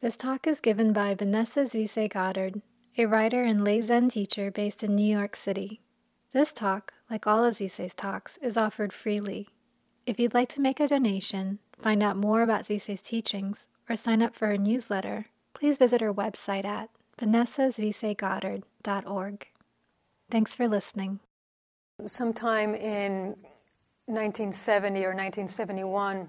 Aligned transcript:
This 0.00 0.16
talk 0.16 0.46
is 0.46 0.60
given 0.60 0.92
by 0.92 1.16
Vanessa 1.16 1.62
Zuisei 1.62 2.08
Goddard, 2.08 2.62
a 2.96 3.06
writer 3.06 3.42
and 3.42 3.64
lay 3.64 3.80
Zen 3.80 4.08
teacher 4.08 4.48
based 4.48 4.84
in 4.84 4.94
New 4.94 5.02
York 5.02 5.34
City. 5.34 5.80
This 6.32 6.52
talk, 6.52 6.92
like 7.10 7.26
all 7.26 7.44
of 7.44 7.54
Zuisei's 7.54 7.96
talks, 7.96 8.36
is 8.36 8.56
offered 8.56 8.92
freely. 8.92 9.48
If 10.06 10.20
you'd 10.20 10.34
like 10.34 10.50
to 10.50 10.60
make 10.60 10.78
a 10.78 10.86
donation, 10.86 11.58
find 11.76 12.00
out 12.00 12.16
more 12.16 12.42
about 12.42 12.62
Zuisei's 12.62 13.02
teachings, 13.02 13.66
or 13.88 13.96
sign 13.96 14.22
up 14.22 14.36
for 14.36 14.46
her 14.46 14.56
newsletter, 14.56 15.26
please 15.52 15.78
visit 15.78 16.00
her 16.00 16.14
website 16.14 16.64
at 16.64 16.90
vanessazvicegoddard.org. 17.20 19.46
Thanks 20.30 20.54
for 20.54 20.68
listening. 20.68 21.18
Sometime 22.06 22.76
in 22.76 23.34
1970 24.06 25.00
or 25.00 25.08
1971, 25.08 26.28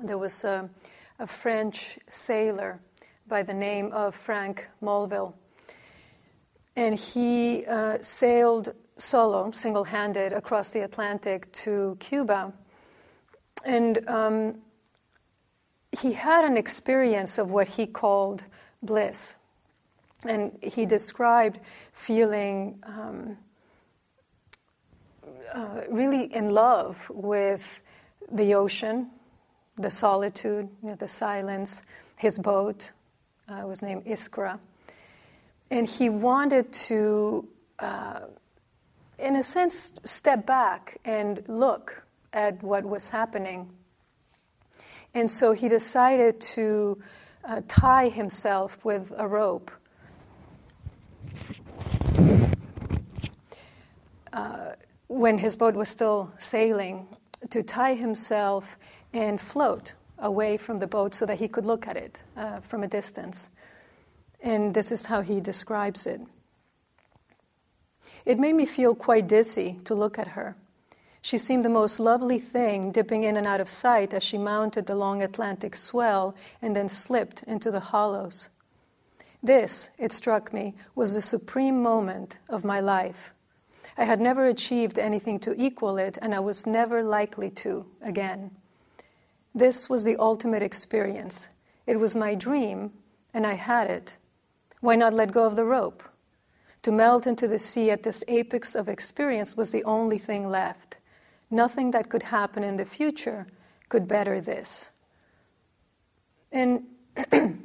there 0.00 0.18
was 0.18 0.44
a, 0.44 0.70
a 1.18 1.26
French 1.26 1.98
sailor 2.08 2.80
by 3.26 3.42
the 3.42 3.54
name 3.54 3.92
of 3.92 4.14
Frank 4.14 4.68
Mulville. 4.80 5.34
And 6.76 6.98
he 6.98 7.64
uh, 7.66 7.98
sailed 8.00 8.74
solo, 8.96 9.50
single 9.52 9.84
handed, 9.84 10.32
across 10.32 10.70
the 10.70 10.80
Atlantic 10.80 11.50
to 11.52 11.96
Cuba. 12.00 12.52
And 13.64 14.08
um, 14.08 14.58
he 15.98 16.12
had 16.12 16.44
an 16.44 16.56
experience 16.56 17.38
of 17.38 17.50
what 17.50 17.68
he 17.68 17.86
called 17.86 18.44
bliss. 18.82 19.36
And 20.26 20.58
he 20.62 20.86
described 20.86 21.60
feeling 21.92 22.82
um, 22.84 23.36
uh, 25.52 25.82
really 25.88 26.34
in 26.34 26.50
love 26.50 27.08
with 27.14 27.82
the 28.32 28.54
ocean, 28.54 29.10
the 29.76 29.90
solitude, 29.90 30.68
you 30.82 30.90
know, 30.90 30.94
the 30.94 31.08
silence, 31.08 31.82
his 32.16 32.38
boat 32.38 32.90
uh, 33.48 33.66
was 33.66 33.82
named 33.82 34.04
Iskra. 34.04 34.58
And 35.70 35.88
he 35.88 36.08
wanted 36.08 36.72
to, 36.72 37.48
uh, 37.78 38.20
in 39.18 39.36
a 39.36 39.42
sense, 39.42 39.92
step 40.04 40.46
back 40.46 40.98
and 41.04 41.42
look 41.48 42.04
at 42.32 42.62
what 42.62 42.84
was 42.84 43.08
happening. 43.08 43.70
And 45.14 45.30
so 45.30 45.52
he 45.52 45.68
decided 45.68 46.40
to 46.40 46.96
uh, 47.44 47.62
tie 47.68 48.08
himself 48.08 48.84
with 48.84 49.12
a 49.16 49.26
rope. 49.26 49.70
Uh, 54.32 54.72
when 55.06 55.38
his 55.38 55.54
boat 55.54 55.74
was 55.74 55.88
still 55.88 56.32
sailing, 56.38 57.06
to 57.50 57.62
tie 57.62 57.94
himself 57.94 58.78
and 59.14 59.40
float 59.40 59.94
away 60.18 60.56
from 60.56 60.78
the 60.78 60.86
boat 60.86 61.14
so 61.14 61.24
that 61.24 61.38
he 61.38 61.48
could 61.48 61.64
look 61.64 61.86
at 61.86 61.96
it 61.96 62.20
uh, 62.36 62.60
from 62.60 62.82
a 62.82 62.88
distance. 62.88 63.48
And 64.42 64.74
this 64.74 64.92
is 64.92 65.06
how 65.06 65.22
he 65.22 65.40
describes 65.40 66.06
it. 66.06 66.20
It 68.26 68.38
made 68.38 68.54
me 68.54 68.66
feel 68.66 68.94
quite 68.94 69.28
dizzy 69.28 69.78
to 69.84 69.94
look 69.94 70.18
at 70.18 70.28
her. 70.28 70.56
She 71.22 71.38
seemed 71.38 71.64
the 71.64 71.70
most 71.70 72.00
lovely 72.00 72.38
thing, 72.38 72.92
dipping 72.92 73.24
in 73.24 73.36
and 73.36 73.46
out 73.46 73.60
of 73.60 73.68
sight 73.68 74.12
as 74.12 74.22
she 74.22 74.36
mounted 74.36 74.86
the 74.86 74.94
long 74.94 75.22
Atlantic 75.22 75.74
swell 75.74 76.34
and 76.60 76.76
then 76.76 76.88
slipped 76.88 77.42
into 77.44 77.70
the 77.70 77.80
hollows. 77.80 78.50
This, 79.42 79.90
it 79.98 80.12
struck 80.12 80.52
me, 80.52 80.74
was 80.94 81.14
the 81.14 81.22
supreme 81.22 81.82
moment 81.82 82.38
of 82.48 82.64
my 82.64 82.80
life. 82.80 83.32
I 83.96 84.04
had 84.04 84.20
never 84.20 84.44
achieved 84.46 84.98
anything 84.98 85.38
to 85.40 85.54
equal 85.62 85.98
it, 85.98 86.18
and 86.20 86.34
I 86.34 86.40
was 86.40 86.66
never 86.66 87.02
likely 87.02 87.50
to 87.50 87.86
again. 88.02 88.50
This 89.54 89.88
was 89.88 90.04
the 90.04 90.16
ultimate 90.16 90.62
experience. 90.62 91.48
It 91.86 92.00
was 92.00 92.16
my 92.16 92.34
dream, 92.34 92.92
and 93.32 93.46
I 93.46 93.54
had 93.54 93.90
it. 93.90 94.16
Why 94.80 94.96
not 94.96 95.14
let 95.14 95.32
go 95.32 95.44
of 95.44 95.56
the 95.56 95.64
rope? 95.64 96.02
To 96.82 96.92
melt 96.92 97.26
into 97.26 97.48
the 97.48 97.58
sea 97.58 97.90
at 97.90 98.02
this 98.02 98.24
apex 98.28 98.74
of 98.74 98.88
experience 98.88 99.56
was 99.56 99.70
the 99.70 99.84
only 99.84 100.18
thing 100.18 100.48
left. 100.48 100.98
Nothing 101.50 101.92
that 101.92 102.10
could 102.10 102.24
happen 102.24 102.62
in 102.62 102.76
the 102.76 102.84
future 102.84 103.46
could 103.88 104.08
better 104.08 104.40
this. 104.40 104.90
And 106.52 106.84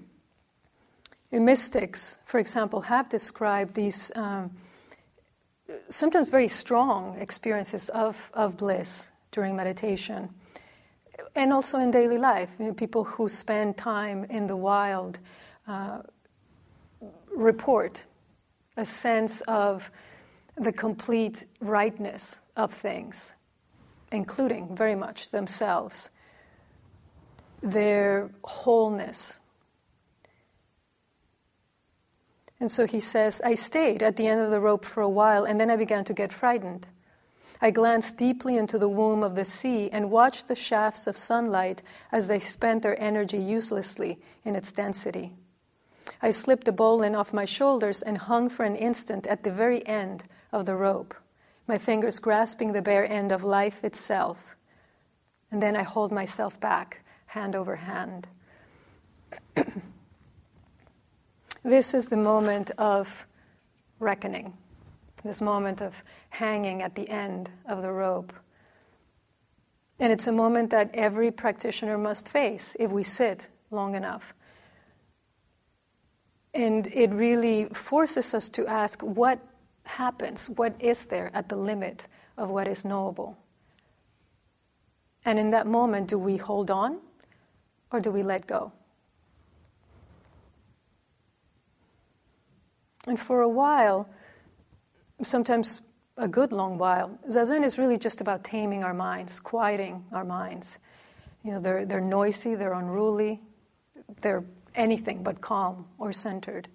mystics, 1.31 2.17
for 2.25 2.39
example, 2.39 2.81
have 2.81 3.09
described 3.09 3.75
these 3.75 4.11
um, 4.15 4.51
sometimes 5.89 6.29
very 6.29 6.47
strong 6.47 7.17
experiences 7.19 7.89
of, 7.89 8.31
of 8.33 8.57
bliss 8.57 9.11
during 9.31 9.55
meditation. 9.55 10.29
And 11.35 11.53
also 11.53 11.79
in 11.79 11.91
daily 11.91 12.17
life, 12.17 12.55
you 12.59 12.65
know, 12.65 12.73
people 12.73 13.03
who 13.03 13.29
spend 13.29 13.77
time 13.77 14.25
in 14.25 14.47
the 14.47 14.55
wild 14.57 15.19
uh, 15.67 15.99
report 17.35 18.05
a 18.75 18.85
sense 18.85 19.41
of 19.41 19.91
the 20.57 20.71
complete 20.71 21.45
rightness 21.61 22.39
of 22.55 22.73
things, 22.73 23.33
including 24.11 24.75
very 24.75 24.95
much 24.95 25.29
themselves, 25.29 26.09
their 27.61 28.29
wholeness. 28.43 29.39
And 32.59 32.69
so 32.69 32.85
he 32.85 32.99
says, 32.99 33.41
I 33.43 33.55
stayed 33.55 34.03
at 34.03 34.17
the 34.17 34.27
end 34.27 34.41
of 34.41 34.51
the 34.51 34.59
rope 34.59 34.83
for 34.83 35.01
a 35.01 35.09
while, 35.09 35.45
and 35.45 35.59
then 35.59 35.69
I 35.69 35.77
began 35.77 36.03
to 36.05 36.13
get 36.13 36.33
frightened. 36.33 36.87
I 37.61 37.71
glanced 37.71 38.15
deeply 38.15 38.57
into 38.57 38.77
the 38.77 38.87
womb 38.87 39.21
of 39.21 39.35
the 39.35 39.43
sea 39.43 39.89
and 39.91 40.11
watched 40.11 40.47
the 40.47 40.55
shafts 40.55 41.07
of 41.07 41.17
sunlight 41.17 41.81
as 42.11 42.27
they 42.27 42.39
spent 42.39 42.83
their 42.83 42.99
energy 43.01 43.37
uselessly 43.37 44.19
in 44.45 44.55
its 44.55 44.71
density. 44.71 45.33
I 46.21 46.31
slipped 46.31 46.65
the 46.65 46.71
bowline 46.71 47.15
off 47.15 47.33
my 47.33 47.45
shoulders 47.45 48.01
and 48.01 48.17
hung 48.17 48.49
for 48.49 48.63
an 48.63 48.75
instant 48.75 49.27
at 49.27 49.43
the 49.43 49.51
very 49.51 49.85
end 49.87 50.23
of 50.51 50.65
the 50.65 50.75
rope, 50.75 51.13
my 51.67 51.77
fingers 51.77 52.19
grasping 52.19 52.73
the 52.73 52.81
bare 52.81 53.09
end 53.09 53.31
of 53.31 53.43
life 53.43 53.83
itself. 53.83 54.55
And 55.51 55.61
then 55.61 55.75
I 55.75 55.83
hold 55.83 56.11
myself 56.11 56.59
back, 56.59 57.03
hand 57.27 57.55
over 57.55 57.75
hand. 57.75 58.27
this 61.63 61.93
is 61.93 62.07
the 62.07 62.17
moment 62.17 62.71
of 62.77 63.25
reckoning, 63.99 64.57
this 65.23 65.41
moment 65.41 65.81
of 65.81 66.03
hanging 66.29 66.81
at 66.81 66.95
the 66.95 67.09
end 67.09 67.49
of 67.65 67.81
the 67.81 67.91
rope. 67.91 68.33
And 69.99 70.13
it's 70.13 70.27
a 70.27 70.31
moment 70.31 70.69
that 70.69 70.91
every 70.93 71.31
practitioner 71.31 71.97
must 71.97 72.29
face 72.29 72.75
if 72.79 72.91
we 72.91 73.03
sit 73.03 73.49
long 73.69 73.95
enough. 73.95 74.33
And 76.53 76.87
it 76.87 77.11
really 77.11 77.65
forces 77.65 78.33
us 78.33 78.49
to 78.49 78.65
ask 78.65 79.01
what 79.01 79.39
happens, 79.83 80.49
what 80.49 80.73
is 80.79 81.05
there 81.07 81.29
at 81.33 81.49
the 81.49 81.55
limit 81.55 82.07
of 82.37 82.49
what 82.49 82.67
is 82.67 82.85
knowable? 82.85 83.37
And 85.25 85.37
in 85.37 85.49
that 85.49 85.67
moment, 85.67 86.07
do 86.07 86.17
we 86.17 86.37
hold 86.37 86.71
on 86.71 86.99
or 87.91 87.99
do 87.99 88.11
we 88.11 88.23
let 88.23 88.47
go? 88.47 88.71
And 93.05 93.19
for 93.19 93.41
a 93.41 93.49
while, 93.49 94.09
sometimes 95.21 95.81
a 96.17 96.27
good 96.27 96.51
long 96.51 96.77
while, 96.77 97.17
Zazen 97.29 97.63
is 97.63 97.77
really 97.77 97.97
just 97.97 98.21
about 98.21 98.43
taming 98.43 98.83
our 98.83 98.93
minds, 98.93 99.39
quieting 99.39 100.03
our 100.11 100.25
minds. 100.25 100.77
You 101.43 101.53
know, 101.53 101.59
they're, 101.59 101.85
they're 101.85 102.01
noisy, 102.01 102.55
they're 102.55 102.73
unruly, 102.73 103.41
they're 104.21 104.43
anything 104.75 105.23
but 105.23 105.41
calm 105.41 105.85
or 105.97 106.11
centered. 106.13 106.67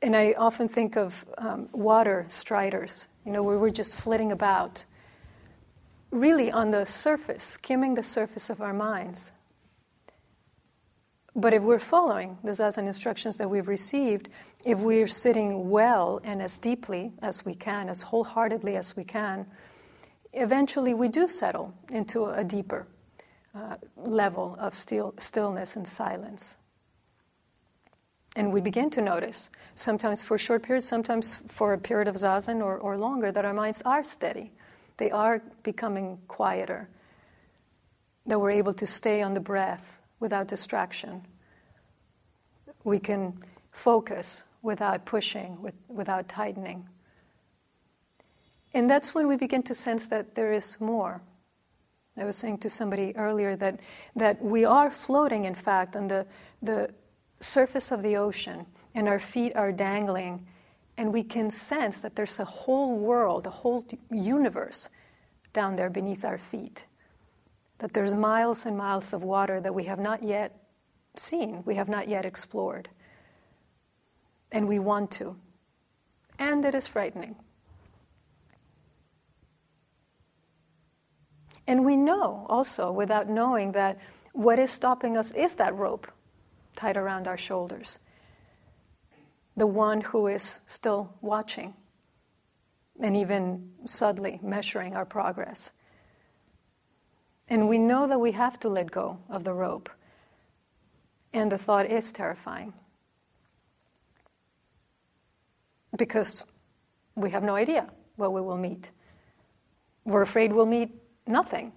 And 0.00 0.16
I 0.16 0.34
often 0.38 0.68
think 0.68 0.96
of 0.96 1.26
um, 1.38 1.68
water 1.72 2.24
striders, 2.28 3.08
you 3.26 3.32
know, 3.32 3.42
where 3.42 3.58
we're 3.58 3.70
just 3.70 3.96
flitting 3.96 4.32
about, 4.32 4.84
really 6.10 6.50
on 6.50 6.70
the 6.70 6.86
surface, 6.86 7.42
skimming 7.42 7.94
the 7.94 8.02
surface 8.02 8.48
of 8.48 8.62
our 8.62 8.72
minds. 8.72 9.32
But 11.38 11.54
if 11.54 11.62
we're 11.62 11.78
following 11.78 12.36
the 12.42 12.50
Zazen 12.50 12.88
instructions 12.88 13.36
that 13.36 13.48
we've 13.48 13.68
received, 13.68 14.28
if 14.66 14.80
we're 14.80 15.06
sitting 15.06 15.70
well 15.70 16.20
and 16.24 16.42
as 16.42 16.58
deeply 16.58 17.12
as 17.22 17.44
we 17.44 17.54
can, 17.54 17.88
as 17.88 18.02
wholeheartedly 18.02 18.74
as 18.74 18.96
we 18.96 19.04
can, 19.04 19.46
eventually 20.32 20.94
we 20.94 21.06
do 21.06 21.28
settle 21.28 21.72
into 21.92 22.24
a 22.24 22.42
deeper 22.42 22.88
uh, 23.54 23.76
level 23.96 24.56
of 24.58 24.74
still, 24.74 25.14
stillness 25.18 25.76
and 25.76 25.86
silence. 25.86 26.56
And 28.34 28.52
we 28.52 28.60
begin 28.60 28.90
to 28.90 29.00
notice, 29.00 29.48
sometimes 29.76 30.24
for 30.24 30.38
short 30.38 30.64
periods, 30.64 30.88
sometimes 30.88 31.36
for 31.46 31.72
a 31.72 31.78
period 31.78 32.08
of 32.08 32.16
zazen 32.16 32.60
or, 32.60 32.78
or 32.78 32.98
longer, 32.98 33.30
that 33.30 33.44
our 33.44 33.54
minds 33.54 33.80
are 33.82 34.02
steady. 34.02 34.50
They 34.96 35.12
are 35.12 35.40
becoming 35.62 36.18
quieter, 36.26 36.88
that 38.26 38.40
we're 38.40 38.50
able 38.50 38.72
to 38.72 38.88
stay 38.88 39.22
on 39.22 39.34
the 39.34 39.40
breath 39.40 40.00
without 40.20 40.48
distraction. 40.48 41.26
We 42.84 42.98
can 42.98 43.38
focus 43.72 44.42
without 44.62 45.04
pushing, 45.04 45.60
with, 45.62 45.74
without 45.88 46.28
tightening. 46.28 46.88
And 48.74 48.90
that's 48.90 49.14
when 49.14 49.26
we 49.26 49.36
begin 49.36 49.62
to 49.64 49.74
sense 49.74 50.08
that 50.08 50.34
there 50.34 50.52
is 50.52 50.80
more 50.80 51.22
I 52.18 52.24
was 52.24 52.36
saying 52.36 52.58
to 52.58 52.70
somebody 52.70 53.16
earlier 53.16 53.54
that, 53.56 53.80
that 54.16 54.42
we 54.42 54.64
are 54.64 54.90
floating, 54.90 55.44
in 55.44 55.54
fact, 55.54 55.94
on 55.94 56.08
the, 56.08 56.26
the 56.62 56.92
surface 57.40 57.92
of 57.92 58.02
the 58.02 58.16
ocean, 58.16 58.66
and 58.94 59.08
our 59.08 59.18
feet 59.18 59.54
are 59.54 59.70
dangling, 59.70 60.46
and 60.96 61.12
we 61.12 61.22
can 61.22 61.50
sense 61.50 62.02
that 62.02 62.16
there's 62.16 62.40
a 62.40 62.44
whole 62.44 62.96
world, 62.96 63.46
a 63.46 63.50
whole 63.50 63.86
universe 64.10 64.88
down 65.52 65.76
there 65.76 65.90
beneath 65.90 66.24
our 66.24 66.38
feet. 66.38 66.84
That 67.78 67.92
there's 67.92 68.14
miles 68.14 68.66
and 68.66 68.76
miles 68.76 69.12
of 69.12 69.22
water 69.22 69.60
that 69.60 69.74
we 69.74 69.84
have 69.84 69.98
not 69.98 70.22
yet 70.22 70.60
seen, 71.16 71.62
we 71.64 71.76
have 71.76 71.88
not 71.88 72.08
yet 72.08 72.24
explored. 72.24 72.88
And 74.50 74.66
we 74.66 74.78
want 74.78 75.10
to. 75.12 75.36
And 76.38 76.64
it 76.64 76.74
is 76.74 76.86
frightening. 76.86 77.36
And 81.66 81.84
we 81.84 81.96
know 81.96 82.46
also, 82.48 82.90
without 82.90 83.28
knowing, 83.28 83.72
that 83.72 83.98
what 84.32 84.58
is 84.58 84.70
stopping 84.70 85.16
us 85.16 85.32
is 85.32 85.56
that 85.56 85.74
rope 85.74 86.10
tied 86.76 86.96
around 86.96 87.28
our 87.28 87.36
shoulders. 87.36 87.98
The 89.56 89.66
one 89.66 90.00
who 90.00 90.28
is 90.28 90.60
still 90.66 91.12
watching 91.20 91.74
and 93.00 93.16
even 93.16 93.70
subtly 93.84 94.40
measuring 94.42 94.96
our 94.96 95.04
progress. 95.04 95.70
And 97.48 97.68
we 97.68 97.78
know 97.78 98.06
that 98.06 98.20
we 98.20 98.32
have 98.32 98.60
to 98.60 98.68
let 98.68 98.90
go 98.90 99.18
of 99.28 99.44
the 99.44 99.54
rope. 99.54 99.88
And 101.32 101.50
the 101.50 101.58
thought 101.58 101.86
is 101.86 102.12
terrifying. 102.12 102.72
Because 105.96 106.42
we 107.14 107.30
have 107.30 107.42
no 107.42 107.54
idea 107.54 107.88
what 108.16 108.32
we 108.32 108.40
will 108.40 108.58
meet. 108.58 108.90
We're 110.04 110.22
afraid 110.22 110.52
we'll 110.52 110.66
meet 110.66 110.90
nothing. 111.26 111.72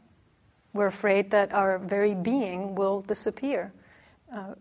We're 0.74 0.88
afraid 0.88 1.32
that 1.32 1.54
our 1.54 1.80
very 1.80 2.16
being 2.16 2.76
will 2.76 3.02
disappear. 3.02 3.74
Uh, 4.34 4.56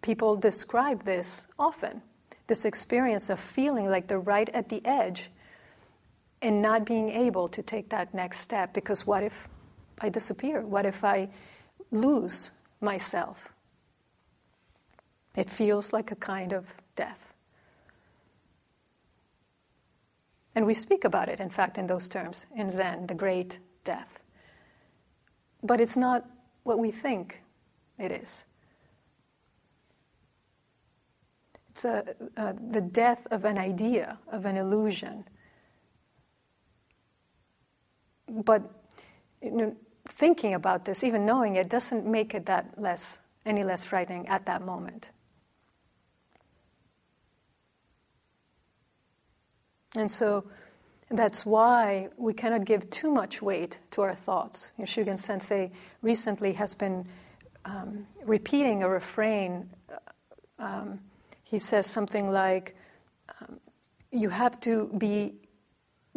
people 0.00 0.36
describe 0.36 1.04
this 1.04 1.46
often 1.58 2.02
this 2.46 2.64
experience 2.64 3.30
of 3.30 3.40
feeling 3.40 3.88
like 3.88 4.06
they're 4.06 4.20
right 4.20 4.48
at 4.50 4.68
the 4.68 4.84
edge 4.84 5.30
and 6.42 6.62
not 6.62 6.84
being 6.84 7.10
able 7.10 7.48
to 7.48 7.62
take 7.62 7.88
that 7.90 8.14
next 8.14 8.40
step 8.40 8.72
because 8.72 9.06
what 9.06 9.22
if 9.22 9.48
I 10.00 10.08
disappear? 10.08 10.62
What 10.62 10.86
if 10.86 11.04
I 11.04 11.28
lose 11.90 12.50
myself? 12.80 13.52
It 15.36 15.50
feels 15.50 15.92
like 15.92 16.10
a 16.10 16.16
kind 16.16 16.52
of 16.52 16.74
death. 16.94 17.34
And 20.54 20.64
we 20.64 20.72
speak 20.72 21.04
about 21.04 21.28
it, 21.28 21.38
in 21.38 21.50
fact, 21.50 21.76
in 21.76 21.86
those 21.86 22.08
terms 22.08 22.46
in 22.56 22.70
Zen, 22.70 23.06
the 23.06 23.14
great 23.14 23.58
death. 23.84 24.20
But 25.62 25.80
it's 25.80 25.96
not 25.96 26.26
what 26.62 26.78
we 26.78 26.90
think 26.90 27.42
it 27.98 28.10
is. 28.10 28.44
It's 31.70 31.84
a, 31.84 32.14
the 32.70 32.80
death 32.80 33.26
of 33.30 33.44
an 33.44 33.58
idea, 33.58 34.18
of 34.32 34.46
an 34.46 34.56
illusion. 34.56 35.24
But 38.26 38.62
you 39.42 39.50
know, 39.50 39.76
thinking 40.16 40.54
about 40.54 40.86
this, 40.86 41.04
even 41.04 41.26
knowing 41.26 41.56
it, 41.56 41.68
doesn't 41.68 42.06
make 42.06 42.34
it 42.34 42.46
that 42.46 42.66
less, 42.78 43.20
any 43.44 43.62
less 43.62 43.84
frightening 43.84 44.26
at 44.28 44.46
that 44.46 44.62
moment. 44.62 45.10
And 49.94 50.10
so 50.10 50.46
that's 51.10 51.44
why 51.44 52.08
we 52.16 52.32
cannot 52.32 52.64
give 52.64 52.88
too 52.88 53.10
much 53.10 53.42
weight 53.42 53.78
to 53.90 54.00
our 54.02 54.14
thoughts. 54.14 54.72
Shugen 54.80 55.18
Sensei 55.18 55.70
recently 56.00 56.54
has 56.54 56.74
been 56.74 57.04
um, 57.66 58.06
repeating 58.24 58.82
a 58.82 58.88
refrain. 58.88 59.68
Um, 60.58 60.98
he 61.42 61.58
says 61.58 61.86
something 61.86 62.30
like, 62.30 62.74
um, 63.40 63.60
You 64.10 64.30
have 64.30 64.58
to 64.60 64.90
be 64.96 65.34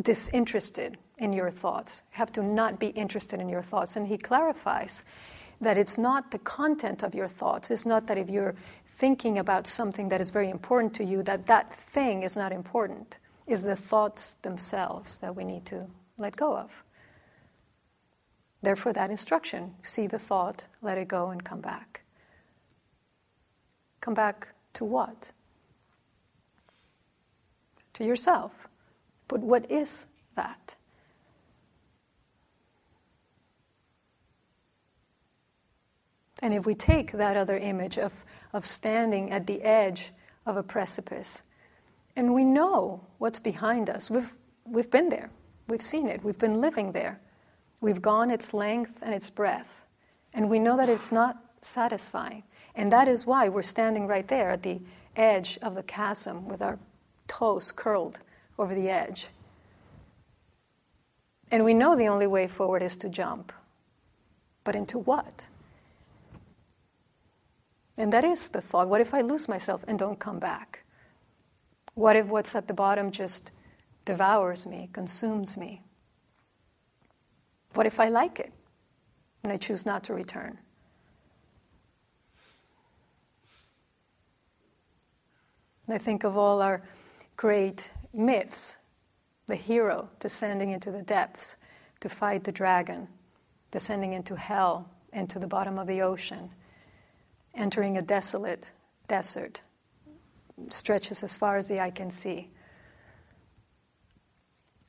disinterested 0.02 0.98
in 1.20 1.34
your 1.34 1.52
thoughts, 1.52 2.04
have 2.12 2.32
to 2.34 2.42
not 2.42 2.80
be 2.80 2.88
interested 2.88 3.40
in 3.40 3.50
your 3.50 3.62
thoughts. 3.62 3.96
And 3.96 4.08
he 4.08 4.18
clarifies 4.18 5.04
that 5.62 5.78
it's 5.78 5.98
not 5.98 6.32
the 6.32 6.40
content 6.40 7.04
of 7.04 7.14
your 7.14 7.28
thoughts, 7.28 7.70
it's 7.70 7.86
not 7.86 8.08
that 8.08 8.18
if 8.18 8.30
you're 8.30 8.56
thinking 8.86 9.40
about 9.40 9.68
something 9.68 10.10
that 10.10 10.22
is 10.22 10.32
very 10.32 10.50
important 10.50 10.94
to 10.96 11.04
you, 11.04 11.22
that 11.24 11.46
that 11.46 11.74
thing 11.74 12.24
is 12.24 12.38
not 12.38 12.52
important 12.52 13.18
is 13.46 13.64
the 13.64 13.76
thoughts 13.76 14.36
themselves 14.36 15.18
that 15.18 15.36
we 15.36 15.44
need 15.44 15.66
to 15.66 15.86
let 16.18 16.36
go 16.36 16.56
of. 16.56 16.84
Therefore, 18.62 18.94
that 18.94 19.10
instruction 19.10 19.74
see 19.82 20.08
the 20.08 20.20
thought, 20.20 20.66
let 20.82 20.98
it 20.98 21.08
go, 21.08 21.30
and 21.30 21.44
come 21.44 21.62
back. 21.62 22.02
Come 24.02 24.14
back 24.14 24.50
to 24.74 24.86
what? 24.86 25.32
To 27.94 28.04
yourself. 28.06 28.68
But 29.28 29.42
what 29.42 29.70
is 29.72 30.06
that? 30.36 30.76
And 36.42 36.54
if 36.54 36.66
we 36.66 36.76
take 36.76 37.12
that 37.12 37.36
other 37.36 37.58
image 37.58 37.98
of, 37.98 38.14
of 38.54 38.66
standing 38.66 39.32
at 39.32 39.46
the 39.46 39.62
edge 39.62 40.12
of 40.46 40.58
a 40.58 40.64
precipice, 40.64 41.44
and 42.16 42.34
we 42.34 42.44
know 42.44 43.02
what's 43.18 43.40
behind 43.40 43.90
us. 43.90 44.10
We've, 44.10 44.32
we've 44.66 44.90
been 44.90 45.10
there, 45.10 45.30
we've 45.68 45.82
seen 45.82 46.08
it, 46.08 46.24
we've 46.24 46.38
been 46.38 46.62
living 46.62 46.92
there. 46.92 47.20
We've 47.82 48.02
gone 48.02 48.30
its 48.30 48.54
length 48.54 49.00
and 49.02 49.14
its 49.14 49.30
breadth. 49.30 49.84
And 50.34 50.50
we 50.50 50.60
know 50.60 50.78
that 50.78 50.90
it's 50.90 51.12
not 51.12 51.38
satisfying. 51.62 52.44
And 52.76 52.92
that 52.92 53.08
is 53.08 53.26
why 53.26 53.50
we're 53.50 53.62
standing 53.62 54.08
right 54.08 54.28
there 54.28 54.50
at 54.50 54.64
the 54.64 54.82
edge 55.16 55.58
of 55.62 55.76
the 55.76 55.84
chasm 55.84 56.48
with 56.48 56.62
our 56.62 56.78
toes 57.28 57.72
curled 57.72 58.20
over 58.58 58.76
the 58.76 58.90
edge. 58.90 59.28
And 61.52 61.64
we 61.64 61.74
know 61.74 61.96
the 61.96 62.08
only 62.08 62.28
way 62.28 62.48
forward 62.48 62.84
is 62.84 62.98
to 62.98 63.10
jump. 63.10 63.52
But 64.64 64.76
into 64.76 65.00
what? 65.00 65.48
And 68.00 68.14
that 68.14 68.24
is 68.24 68.50
the 68.50 68.62
thought 68.62 68.88
what 68.88 69.02
if 69.02 69.14
I 69.14 69.22
lose 69.22 69.50
myself 69.50 69.84
and 69.86 70.00
don't 70.00 70.18
come 70.18 70.40
back? 70.40 70.84
What 71.96 72.16
if 72.16 72.28
what's 72.28 72.56
at 72.56 72.68
the 72.68 72.74
bottom 72.74 73.12
just 73.12 73.52
devours 74.06 74.66
me, 74.66 74.90
consumes 74.94 75.58
me? 75.58 75.84
What 77.74 77.86
if 77.86 78.00
I 78.00 78.08
like 78.08 78.40
it 78.40 78.54
and 79.44 79.52
I 79.52 79.58
choose 79.58 79.86
not 79.86 80.06
to 80.06 80.14
return? 80.14 80.58
I 85.90 85.98
think 85.98 86.24
of 86.24 86.38
all 86.38 86.62
our 86.62 86.82
great 87.36 87.92
myths 88.14 88.78
the 89.48 89.56
hero 89.56 90.08
descending 90.20 90.72
into 90.72 90.92
the 90.92 91.02
depths 91.02 91.58
to 92.00 92.08
fight 92.08 92.44
the 92.46 92.52
dragon, 92.52 93.08
descending 93.72 94.14
into 94.14 94.36
hell, 94.36 94.90
into 95.12 95.40
the 95.40 95.48
bottom 95.48 95.80
of 95.80 95.88
the 95.88 96.02
ocean, 96.02 96.52
entering 97.56 97.98
a 97.98 98.02
desolate 98.02 98.66
desert, 99.08 99.62
stretches 100.70 101.24
as 101.24 101.38
far 101.38 101.58
as 101.58 101.68
the 101.68 101.80
eye 101.80 101.90
can 101.90 102.10
see. 102.10 102.50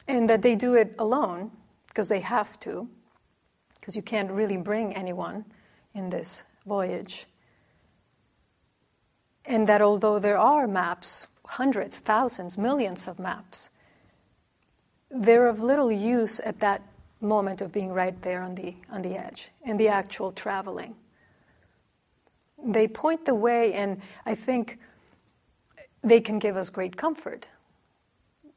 And 0.09 0.29
that 0.29 0.43
they 0.43 0.57
do 0.57 0.75
it 0.75 0.95
alone 0.99 1.51
because 1.89 2.09
they 2.09 2.21
have 2.21 2.59
to, 2.61 2.89
because 3.75 3.97
you 3.97 4.03
can't 4.03 4.31
really 4.31 4.57
bring 4.57 4.95
anyone 4.95 5.45
in 5.95 6.11
this 6.11 6.45
voyage. 6.67 7.27
And 9.47 9.67
that 9.67 9.81
although 9.81 10.19
there 10.19 10.39
are 10.39 10.67
maps, 10.67 11.27
hundreds, 11.47 12.01
thousands, 12.01 12.59
millions 12.59 13.09
of 13.09 13.19
maps, 13.19 13.71
they're 15.11 15.49
of 15.49 15.61
little 15.61 15.91
use 15.91 16.41
at 16.41 16.61
that 16.61 16.83
moment 17.21 17.61
of 17.61 17.73
being 17.73 17.93
right 17.93 18.21
there 18.23 18.43
on 18.43 18.55
the, 18.55 18.75
on 18.91 19.03
the 19.03 19.17
edge, 19.17 19.51
in 19.65 19.77
the 19.77 19.89
actual 19.89 20.31
traveling. 20.31 20.95
They 22.65 22.89
point 22.89 23.25
the 23.25 23.35
way, 23.35 23.73
and 23.75 24.01
I 24.27 24.35
think 24.35 24.79
they 26.03 26.21
can 26.21 26.39
give 26.39 26.57
us 26.57 26.71
great 26.71 26.97
comfort 26.97 27.49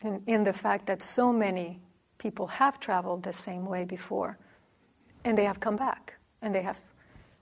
in, 0.01 0.22
in 0.27 0.43
the 0.43 0.53
fact 0.53 0.86
that 0.88 1.01
so 1.01 1.33
many 1.33 1.79
people 2.17 2.48
have 2.48 2.79
traveled 2.79 3.24
the 3.24 3.33
same 3.33 3.65
way 3.65 3.83
before 3.83 4.38
and 5.25 5.38
they 5.38 5.43
have 5.43 5.60
come 5.60 5.75
back 5.75 6.15
and 6.41 6.53
they 6.53 6.62
have 6.62 6.81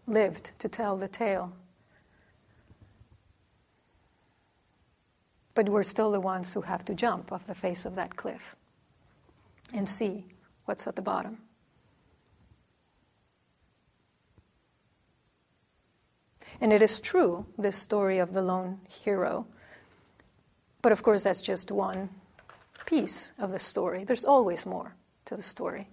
lived 0.08 0.52
to 0.60 0.68
tell 0.68 0.98
the 0.98 1.08
tale. 1.08 1.54
But 5.54 5.70
we're 5.70 5.84
still 5.84 6.12
the 6.12 6.20
ones 6.20 6.54
who 6.54 6.62
have 6.62 6.86
to 6.86 6.96
jump 6.96 7.32
off 7.32 7.46
the 7.46 7.56
face 7.56 7.86
of 7.86 7.96
that 7.96 8.16
cliff 8.16 8.56
and 9.74 9.88
see 9.88 10.26
what's 10.66 10.88
at 10.88 10.96
the 10.96 11.02
bottom. 11.02 11.40
And 16.62 16.72
it 16.72 16.82
is 16.82 17.02
true, 17.02 17.46
this 17.58 17.76
story 17.76 18.20
of 18.20 18.34
the 18.34 18.42
lone 18.42 18.80
hero, 18.88 19.48
but 20.82 20.92
of 20.92 21.04
course, 21.04 21.24
that's 21.24 21.42
just 21.42 21.72
one 21.72 22.10
piece 22.86 23.34
of 23.40 23.52
the 23.52 23.60
story. 23.60 24.04
There's 24.04 24.26
always 24.26 24.66
more 24.66 24.96
to 25.26 25.36
the 25.36 25.44
story. 25.44 25.90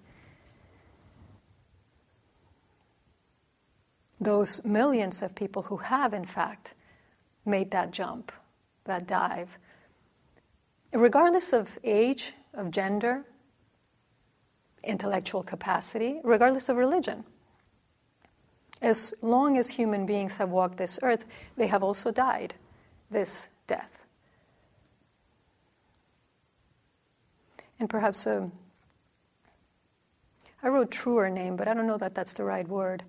those 4.20 4.62
millions 4.64 5.22
of 5.22 5.34
people 5.34 5.62
who 5.62 5.76
have, 5.76 6.12
in 6.12 6.25
fact, 6.25 6.75
made 7.44 7.70
that 7.70 7.90
jump, 7.92 8.32
that 8.84 9.06
dive, 9.06 9.58
regardless 10.92 11.52
of 11.52 11.78
age, 11.84 12.32
of 12.54 12.70
gender, 12.70 13.25
intellectual 14.82 15.42
capacity, 15.42 16.20
regardless 16.25 16.68
of 16.68 16.76
religion. 16.76 17.25
As 18.80 19.12
long 19.23 19.58
as 19.58 19.70
human 19.70 20.06
beings 20.06 20.37
have 20.37 20.50
walked 20.50 20.76
this 20.76 20.99
earth, 21.02 21.26
they 21.56 21.66
have 21.66 21.82
also 21.82 22.11
died 22.11 22.54
this 23.11 23.50
death. 23.66 23.99
And 27.80 27.88
perhaps 27.88 28.26
a, 28.26 28.38
um, 28.38 28.52
wrote 30.62 30.90
truer 30.90 31.30
name, 31.30 31.56
but 31.56 31.68
I 31.68 31.75
don't 31.75 31.87
know 31.87 31.99
that 31.99 32.14
that's 32.14 32.35
the 32.35 32.44
right 32.44 32.66
word. 32.66 33.04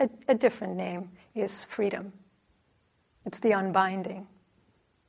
A, 0.00 0.08
a 0.28 0.34
different 0.34 0.76
name 0.76 1.10
is 1.34 1.64
freedom. 1.64 2.12
It's 3.24 3.40
the 3.40 3.52
unbinding, 3.52 4.26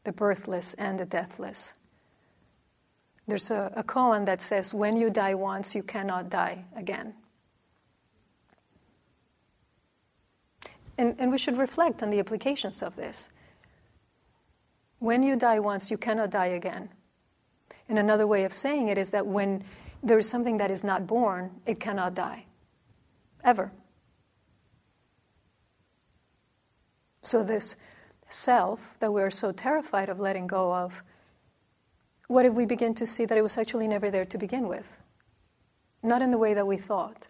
the 0.04 0.12
birthless 0.12 0.74
and 0.76 0.98
the 0.98 1.06
deathless. 1.06 1.74
There's 3.28 3.50
a, 3.50 3.72
a 3.76 3.84
koan 3.84 4.26
that 4.26 4.42
says, 4.42 4.74
When 4.74 4.98
you 4.98 5.10
die 5.10 5.34
once, 5.34 5.76
you 5.76 5.84
cannot 5.84 6.30
die 6.30 6.66
again. 6.76 7.14
And, 10.98 11.16
and 11.20 11.32
we 11.32 11.38
should 11.38 11.58
reflect 11.58 12.02
on 12.02 12.10
the 12.10 12.20
applications 12.20 12.82
of 12.82 12.96
this. 12.96 13.30
When 15.00 15.24
you 15.24 15.36
die 15.36 15.60
once, 15.60 15.92
you 15.92 15.98
cannot 15.98 16.30
die 16.30 16.48
again. 16.48 16.90
And 17.90 18.00
another 18.00 18.26
way 18.26 18.44
of 18.46 18.54
saying 18.54 18.88
it 18.88 18.98
is 18.98 19.12
that 19.12 19.28
when 19.28 19.64
there 20.02 20.18
is 20.18 20.30
something 20.30 20.58
that 20.58 20.72
is 20.72 20.84
not 20.84 21.06
born, 21.06 21.52
it 21.66 21.80
cannot 21.80 22.14
die. 22.14 22.46
Ever. 23.44 23.72
So, 27.22 27.44
this 27.44 27.76
self 28.30 28.96
that 29.00 29.12
we're 29.12 29.32
so 29.32 29.52
terrified 29.52 30.10
of 30.10 30.20
letting 30.20 30.48
go 30.48 30.74
of 30.74 31.04
what 32.28 32.46
if 32.46 32.54
we 32.54 32.66
begin 32.66 32.94
to 32.96 33.06
see 33.06 33.26
that 33.26 33.38
it 33.38 33.42
was 33.42 33.58
actually 33.58 33.88
never 33.88 34.10
there 34.10 34.26
to 34.26 34.38
begin 34.38 34.68
with? 34.68 34.98
Not 36.02 36.22
in 36.22 36.32
the 36.32 36.38
way 36.38 36.54
that 36.54 36.66
we 36.66 36.78
thought. 36.78 37.28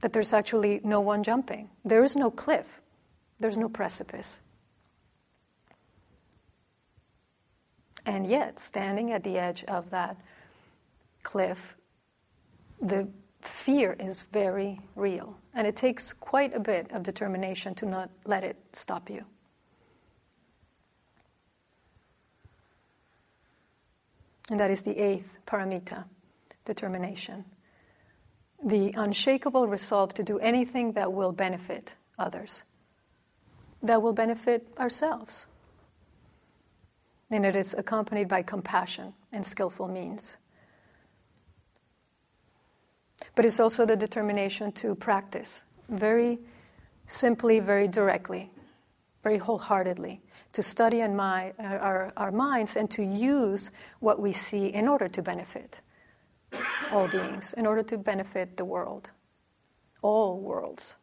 That 0.00 0.12
there's 0.12 0.32
actually 0.32 0.80
no 0.84 1.00
one 1.00 1.22
jumping. 1.22 1.70
There 1.84 2.04
is 2.04 2.14
no 2.16 2.30
cliff, 2.30 2.82
there's 3.40 3.58
no 3.58 3.68
precipice. 3.68 4.40
And 8.06 8.26
yet, 8.26 8.58
standing 8.58 9.12
at 9.12 9.22
the 9.22 9.38
edge 9.38 9.64
of 9.64 9.90
that 9.90 10.16
cliff, 11.22 11.76
the 12.80 13.08
fear 13.42 13.96
is 13.98 14.22
very 14.32 14.80
real. 14.96 15.36
And 15.54 15.66
it 15.66 15.76
takes 15.76 16.12
quite 16.12 16.54
a 16.54 16.60
bit 16.60 16.90
of 16.92 17.02
determination 17.02 17.74
to 17.76 17.86
not 17.86 18.10
let 18.24 18.44
it 18.44 18.56
stop 18.72 19.10
you. 19.10 19.24
And 24.50 24.58
that 24.58 24.70
is 24.70 24.82
the 24.82 24.98
eighth 24.98 25.38
paramita, 25.46 26.04
determination. 26.64 27.44
The 28.68 28.92
unshakable 28.98 29.66
resolve 29.66 30.12
to 30.14 30.22
do 30.22 30.38
anything 30.40 30.92
that 30.92 31.10
will 31.10 31.32
benefit 31.32 31.94
others, 32.18 32.64
that 33.82 34.02
will 34.02 34.12
benefit 34.12 34.68
ourselves. 34.78 35.46
And 37.30 37.46
it 37.46 37.56
is 37.56 37.72
accompanied 37.72 38.28
by 38.28 38.42
compassion 38.42 39.14
and 39.32 39.44
skillful 39.44 39.88
means. 39.88 40.36
But 43.34 43.46
it's 43.46 43.58
also 43.58 43.86
the 43.86 43.96
determination 43.96 44.72
to 44.72 44.94
practice 44.94 45.64
very 45.88 46.38
simply, 47.06 47.60
very 47.60 47.88
directly, 47.88 48.50
very 49.22 49.38
wholeheartedly, 49.38 50.20
to 50.52 50.62
study 50.62 51.00
in 51.00 51.16
my, 51.16 51.54
our, 51.58 52.12
our 52.18 52.30
minds 52.30 52.76
and 52.76 52.90
to 52.90 53.02
use 53.02 53.70
what 54.00 54.20
we 54.20 54.32
see 54.32 54.66
in 54.66 54.88
order 54.88 55.08
to 55.08 55.22
benefit 55.22 55.80
all 56.92 57.08
beings, 57.08 57.52
in 57.54 57.66
order 57.66 57.82
to 57.82 57.98
benefit 57.98 58.56
the 58.56 58.64
world, 58.64 59.10
all 60.02 60.40
worlds. 60.40 60.96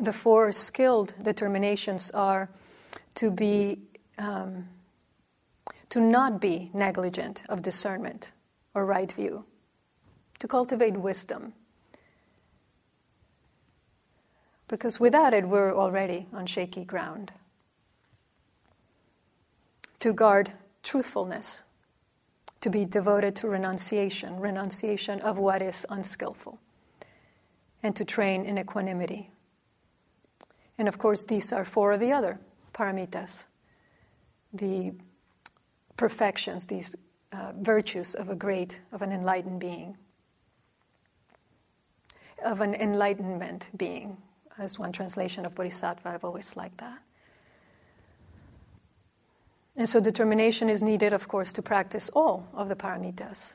The 0.00 0.12
four 0.12 0.52
skilled 0.52 1.14
determinations 1.22 2.10
are 2.12 2.48
to 3.16 3.30
be, 3.30 3.78
um, 4.18 4.68
to 5.90 6.00
not 6.00 6.40
be 6.40 6.70
negligent 6.72 7.42
of 7.48 7.62
discernment 7.62 8.32
or 8.74 8.86
right 8.86 9.12
view, 9.12 9.44
to 10.38 10.48
cultivate 10.48 10.96
wisdom 10.96 11.52
because 14.72 14.98
without 14.98 15.34
it, 15.34 15.46
we're 15.46 15.76
already 15.76 16.26
on 16.32 16.46
shaky 16.46 16.82
ground. 16.82 17.30
To 19.98 20.14
guard 20.14 20.50
truthfulness, 20.82 21.62
to 22.60 22.70
be 22.70 22.84
devoted 22.84 23.34
to 23.36 23.48
renunciation, 23.48 24.38
renunciation 24.38 25.20
of 25.20 25.38
what 25.38 25.62
is 25.62 25.86
unskillful, 25.90 26.58
and 27.82 27.94
to 27.96 28.04
train 28.04 28.44
in 28.44 28.58
equanimity. 28.58 29.30
And 30.78 30.88
of 30.88 30.98
course, 30.98 31.24
these 31.24 31.52
are 31.52 31.64
four 31.64 31.92
of 31.92 32.00
the 32.00 32.12
other 32.12 32.38
paramitas, 32.72 33.44
the 34.52 34.92
perfections, 35.96 36.66
these 36.66 36.96
uh, 37.32 37.52
virtues 37.60 38.14
of 38.14 38.28
a 38.28 38.34
great, 38.34 38.80
of 38.92 39.02
an 39.02 39.12
enlightened 39.12 39.60
being, 39.60 39.96
of 42.44 42.60
an 42.60 42.74
enlightenment 42.74 43.70
being, 43.76 44.16
as 44.58 44.78
one 44.78 44.92
translation 44.92 45.44
of 45.46 45.54
Bodhisattva. 45.54 46.08
I've 46.08 46.24
always 46.24 46.56
liked 46.56 46.78
that. 46.78 46.98
And 49.76 49.88
so 49.88 50.00
determination 50.00 50.68
is 50.68 50.82
needed, 50.82 51.12
of 51.12 51.28
course, 51.28 51.52
to 51.54 51.62
practice 51.62 52.10
all 52.10 52.46
of 52.52 52.68
the 52.68 52.76
paramitas. 52.76 53.54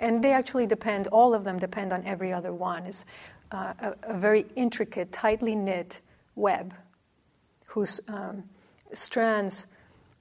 And 0.00 0.24
they 0.24 0.32
actually 0.32 0.66
depend, 0.66 1.08
all 1.08 1.34
of 1.34 1.44
them 1.44 1.58
depend 1.58 1.92
on 1.92 2.04
every 2.04 2.32
other 2.32 2.52
one. 2.52 2.86
It's 2.86 3.04
uh, 3.52 3.74
a, 3.78 3.94
a, 4.14 4.16
very 4.16 4.46
intricate, 4.56 5.12
tightly 5.12 5.54
knit 5.54 6.00
web 6.34 6.74
whose 7.66 8.00
um, 8.08 8.44
strands 8.92 9.66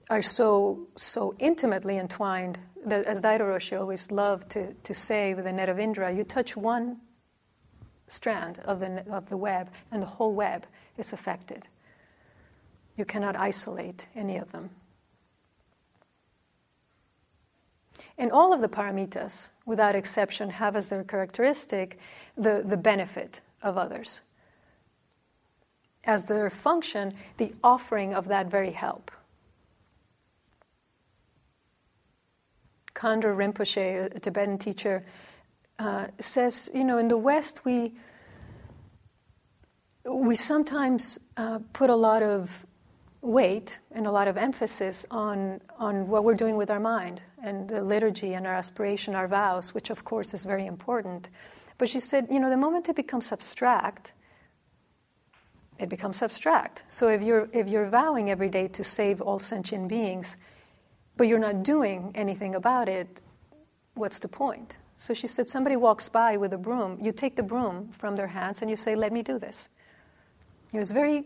are 0.09 0.21
so, 0.21 0.87
so 0.97 1.33
intimately 1.39 1.97
entwined 1.97 2.59
that, 2.85 3.05
as 3.05 3.21
Daido 3.21 3.41
Roshi 3.41 3.79
always 3.79 4.11
loved 4.11 4.49
to, 4.51 4.73
to 4.73 4.93
say 4.93 5.33
with 5.33 5.45
the 5.45 5.53
net 5.53 5.69
of 5.69 5.79
Indra, 5.79 6.11
you 6.11 6.23
touch 6.23 6.57
one 6.57 6.97
strand 8.07 8.59
of 8.65 8.79
the, 8.79 9.03
of 9.09 9.29
the 9.29 9.37
web, 9.37 9.71
and 9.91 10.01
the 10.01 10.07
whole 10.07 10.33
web 10.33 10.65
is 10.97 11.13
affected. 11.13 11.67
You 12.97 13.05
cannot 13.05 13.35
isolate 13.35 14.07
any 14.15 14.37
of 14.37 14.51
them. 14.51 14.69
And 18.17 18.31
all 18.31 18.53
of 18.53 18.61
the 18.61 18.67
paramitas, 18.67 19.49
without 19.65 19.95
exception, 19.95 20.49
have 20.49 20.75
as 20.75 20.89
their 20.89 21.03
characteristic 21.03 21.97
the, 22.35 22.63
the 22.65 22.77
benefit 22.77 23.41
of 23.61 23.77
others. 23.77 24.21
As 26.03 26.27
their 26.27 26.49
function, 26.49 27.13
the 27.37 27.51
offering 27.63 28.13
of 28.13 28.27
that 28.27 28.47
very 28.47 28.71
help. 28.71 29.11
Khandro 32.93 33.35
Rinpoche, 33.35 34.13
a 34.15 34.19
Tibetan 34.19 34.57
teacher, 34.57 35.03
uh, 35.79 36.07
says, 36.19 36.69
you 36.73 36.83
know, 36.83 36.97
in 36.97 37.07
the 37.07 37.17
West, 37.17 37.65
we, 37.65 37.93
we 40.05 40.35
sometimes 40.35 41.19
uh, 41.37 41.59
put 41.73 41.89
a 41.89 41.95
lot 41.95 42.21
of 42.21 42.65
weight 43.21 43.79
and 43.91 44.07
a 44.07 44.11
lot 44.11 44.27
of 44.27 44.35
emphasis 44.37 45.05
on, 45.11 45.61
on 45.77 46.07
what 46.07 46.23
we're 46.23 46.35
doing 46.35 46.57
with 46.57 46.71
our 46.71 46.79
mind 46.79 47.21
and 47.43 47.67
the 47.67 47.81
liturgy 47.81 48.33
and 48.33 48.47
our 48.47 48.53
aspiration, 48.53 49.13
our 49.13 49.27
vows, 49.27 49.73
which 49.73 49.89
of 49.89 50.03
course 50.03 50.33
is 50.33 50.43
very 50.43 50.65
important. 50.65 51.29
But 51.77 51.89
she 51.89 51.99
said, 51.99 52.27
you 52.31 52.39
know, 52.39 52.49
the 52.49 52.57
moment 52.57 52.89
it 52.89 52.95
becomes 52.95 53.31
abstract, 53.31 54.13
it 55.79 55.89
becomes 55.89 56.21
abstract. 56.21 56.83
So 56.87 57.07
if 57.07 57.21
you're, 57.21 57.47
if 57.53 57.67
you're 57.67 57.89
vowing 57.89 58.29
every 58.29 58.49
day 58.49 58.67
to 58.69 58.83
save 58.83 59.21
all 59.21 59.39
sentient 59.39 59.87
beings, 59.87 60.37
but 61.17 61.27
you're 61.27 61.39
not 61.39 61.63
doing 61.63 62.11
anything 62.15 62.55
about 62.55 62.89
it, 62.89 63.21
what's 63.93 64.19
the 64.19 64.27
point? 64.27 64.77
So 64.97 65.13
she 65.13 65.27
said, 65.27 65.49
somebody 65.49 65.75
walks 65.75 66.09
by 66.09 66.37
with 66.37 66.53
a 66.53 66.57
broom, 66.57 66.99
you 67.01 67.11
take 67.11 67.35
the 67.35 67.43
broom 67.43 67.89
from 67.91 68.15
their 68.15 68.27
hands 68.27 68.61
and 68.61 68.69
you 68.69 68.75
say, 68.75 68.95
let 68.95 69.11
me 69.11 69.23
do 69.23 69.39
this. 69.39 69.69
It 70.73 70.77
was 70.77 70.91
very 70.91 71.25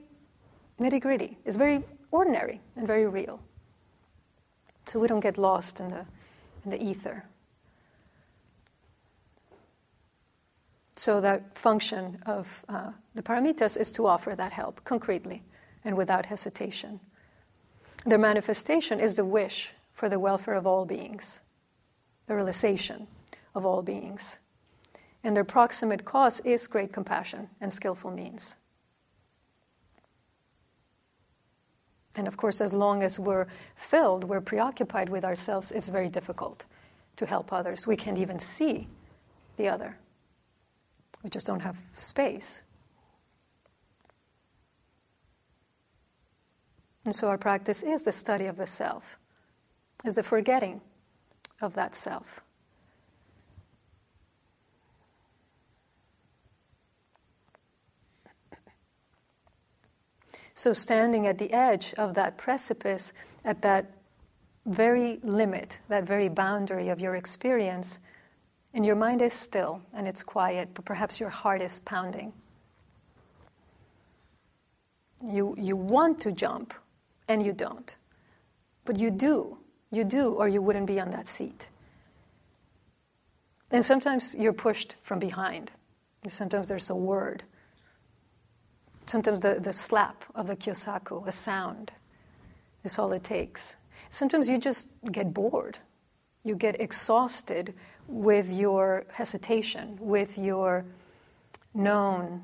nitty 0.79 1.01
gritty, 1.01 1.38
it's 1.46 1.58
very 1.58 1.84
ordinary 2.12 2.62
and 2.75 2.88
very 2.88 3.08
real. 3.08 3.39
So 4.86 5.00
we 5.00 5.08
don't 5.08 5.20
get 5.20 5.38
lost 5.38 5.79
in 5.79 5.89
the, 5.89 6.05
in 6.63 6.72
the 6.72 6.84
ether. 6.84 7.25
So, 10.98 11.20
that 11.20 11.58
function 11.58 12.17
of 12.25 12.63
uh, 12.70 12.91
the 13.15 13.22
paramitas 13.22 13.75
is 13.77 13.91
to 13.94 14.08
offer 14.08 14.34
that 14.34 14.53
help 14.53 14.82
concretely 14.86 15.44
and 15.84 15.98
without 15.98 16.25
hesitation. 16.25 17.01
Their 18.05 18.17
manifestation 18.17 19.01
is 19.01 19.15
the 19.15 19.25
wish 19.25 19.74
for 19.91 20.08
the 20.08 20.20
welfare 20.20 20.53
of 20.53 20.65
all 20.65 20.86
beings 20.86 21.41
the 22.27 22.36
realization 22.36 23.08
of 23.53 23.65
all 23.65 23.82
beings. 23.82 24.39
And 25.24 25.36
their 25.36 25.44
proximate 25.44 26.05
cause 26.05 26.39
is 26.41 26.67
great 26.67 26.91
compassion 26.91 27.50
and 27.62 27.72
skillful 27.72 28.12
means. 28.12 28.55
And 32.15 32.27
of 32.27 32.38
course, 32.38 32.62
as 32.62 32.74
long 32.74 33.03
as 33.03 33.19
we're 33.19 33.48
filled, 33.75 34.24
we're 34.24 34.41
preoccupied 34.41 35.10
with 35.10 35.25
ourselves, 35.25 35.72
it's 35.72 35.89
very 35.89 36.10
difficult 36.10 36.65
to 37.17 37.25
help 37.25 37.51
others. 37.51 37.86
We 37.86 37.95
can't 37.95 38.17
even 38.17 38.39
see 38.39 38.88
the 39.57 39.67
other, 39.69 39.98
we 41.24 41.29
just 41.29 41.45
don't 41.45 41.62
have 41.62 41.77
space. 41.98 42.63
And 47.05 47.15
so, 47.15 47.27
our 47.27 47.38
practice 47.38 47.84
is 47.84 48.03
the 48.03 48.12
study 48.12 48.45
of 48.45 48.55
the 48.55 48.65
self, 48.65 49.19
is 50.03 50.15
the 50.15 50.24
forgetting 50.24 50.81
of 51.62 51.75
that 51.75 51.95
self. 51.95 52.44
So, 60.55 60.71
standing 60.71 61.27
at 61.27 61.38
the 61.38 61.51
edge 61.51 61.93
of 61.97 62.13
that 62.13 62.38
precipice, 62.38 63.12
at 63.43 63.62
that 63.62 63.91
very 64.65 65.19
limit, 65.21 65.81
that 65.89 66.05
very 66.05 66.29
boundary 66.29 66.88
of 66.88 67.01
your 67.01 67.15
experience, 67.15 68.00
and 68.74 68.85
your 68.85 68.95
mind 68.95 69.21
is 69.21 69.33
still 69.33 69.81
and 69.93 70.07
it's 70.07 70.24
quiet, 70.24 70.69
but 70.74 70.85
perhaps 70.85 71.19
your 71.19 71.29
heart 71.29 71.62
is 71.62 71.81
pounding. 71.81 72.31
You, 75.24 75.55
you 75.57 75.75
want 75.75 76.19
to 76.21 76.31
jump 76.31 76.74
and 77.27 77.45
you 77.45 77.51
don't, 77.51 77.93
but 78.85 78.97
you 78.97 79.12
do. 79.12 79.57
You 79.91 80.03
do, 80.03 80.29
or 80.29 80.47
you 80.47 80.62
wouldn't 80.62 80.88
be 80.88 81.00
on 81.00 81.09
that 81.12 81.27
seat. 81.27 81.69
And 83.71 83.83
sometimes 83.83 84.33
you're 84.33 84.53
pushed 84.53 84.95
from 85.03 85.19
behind. 85.19 85.71
Sometimes 86.27 86.67
there's 86.67 86.89
a 86.89 86.95
word 86.95 87.43
Sometimes 89.05 89.39
the, 89.39 89.59
the 89.59 89.74
slap 89.74 90.25
of 90.33 90.47
the 90.47 90.55
kyosaku, 90.55 91.27
a 91.27 91.31
sound, 91.31 91.91
is 92.83 92.97
all 92.97 93.12
it 93.12 93.24
takes. 93.24 93.75
Sometimes 94.09 94.50
you 94.50 94.57
just 94.57 94.88
get 95.12 95.33
bored. 95.33 95.77
You 96.43 96.55
get 96.55 96.79
exhausted 96.79 97.74
with 98.07 98.51
your 98.51 99.05
hesitation, 99.12 99.97
with 100.00 100.38
your 100.38 100.85
known, 101.74 102.43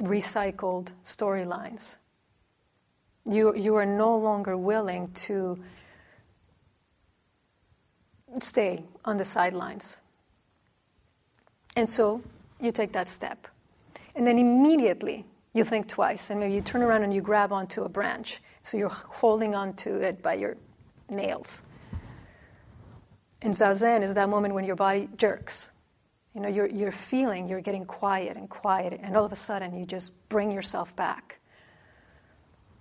recycled 0.00 0.90
storylines. 1.04 1.98
You, 3.24 3.54
you 3.54 3.76
are 3.76 3.86
no 3.86 4.16
longer 4.16 4.56
willing 4.56 5.10
to 5.12 5.58
stay 8.40 8.84
on 9.04 9.16
the 9.16 9.24
sidelines. 9.24 9.98
And 11.76 11.88
so 11.88 12.22
you 12.60 12.72
take 12.72 12.92
that 12.92 13.08
step. 13.08 13.46
And 14.14 14.26
then 14.26 14.38
immediately 14.38 15.24
you 15.54 15.64
think 15.64 15.86
twice, 15.86 16.30
and 16.30 16.40
maybe 16.40 16.54
you 16.54 16.60
turn 16.60 16.82
around 16.82 17.04
and 17.04 17.12
you 17.12 17.20
grab 17.20 17.52
onto 17.52 17.82
a 17.82 17.88
branch. 17.88 18.40
So 18.62 18.76
you're 18.76 18.88
holding 18.88 19.54
onto 19.54 19.90
it 19.96 20.22
by 20.22 20.34
your 20.34 20.56
nails. 21.08 21.62
And 23.42 23.52
zazen 23.52 24.02
is 24.02 24.14
that 24.14 24.28
moment 24.28 24.54
when 24.54 24.64
your 24.64 24.76
body 24.76 25.08
jerks. 25.16 25.70
You 26.34 26.40
know, 26.40 26.48
you're, 26.48 26.68
you're 26.68 26.92
feeling, 26.92 27.48
you're 27.48 27.60
getting 27.60 27.84
quiet 27.84 28.36
and 28.36 28.48
quiet, 28.48 28.98
and 29.02 29.16
all 29.16 29.24
of 29.24 29.32
a 29.32 29.36
sudden 29.36 29.76
you 29.76 29.84
just 29.84 30.12
bring 30.28 30.50
yourself 30.50 30.96
back 30.96 31.38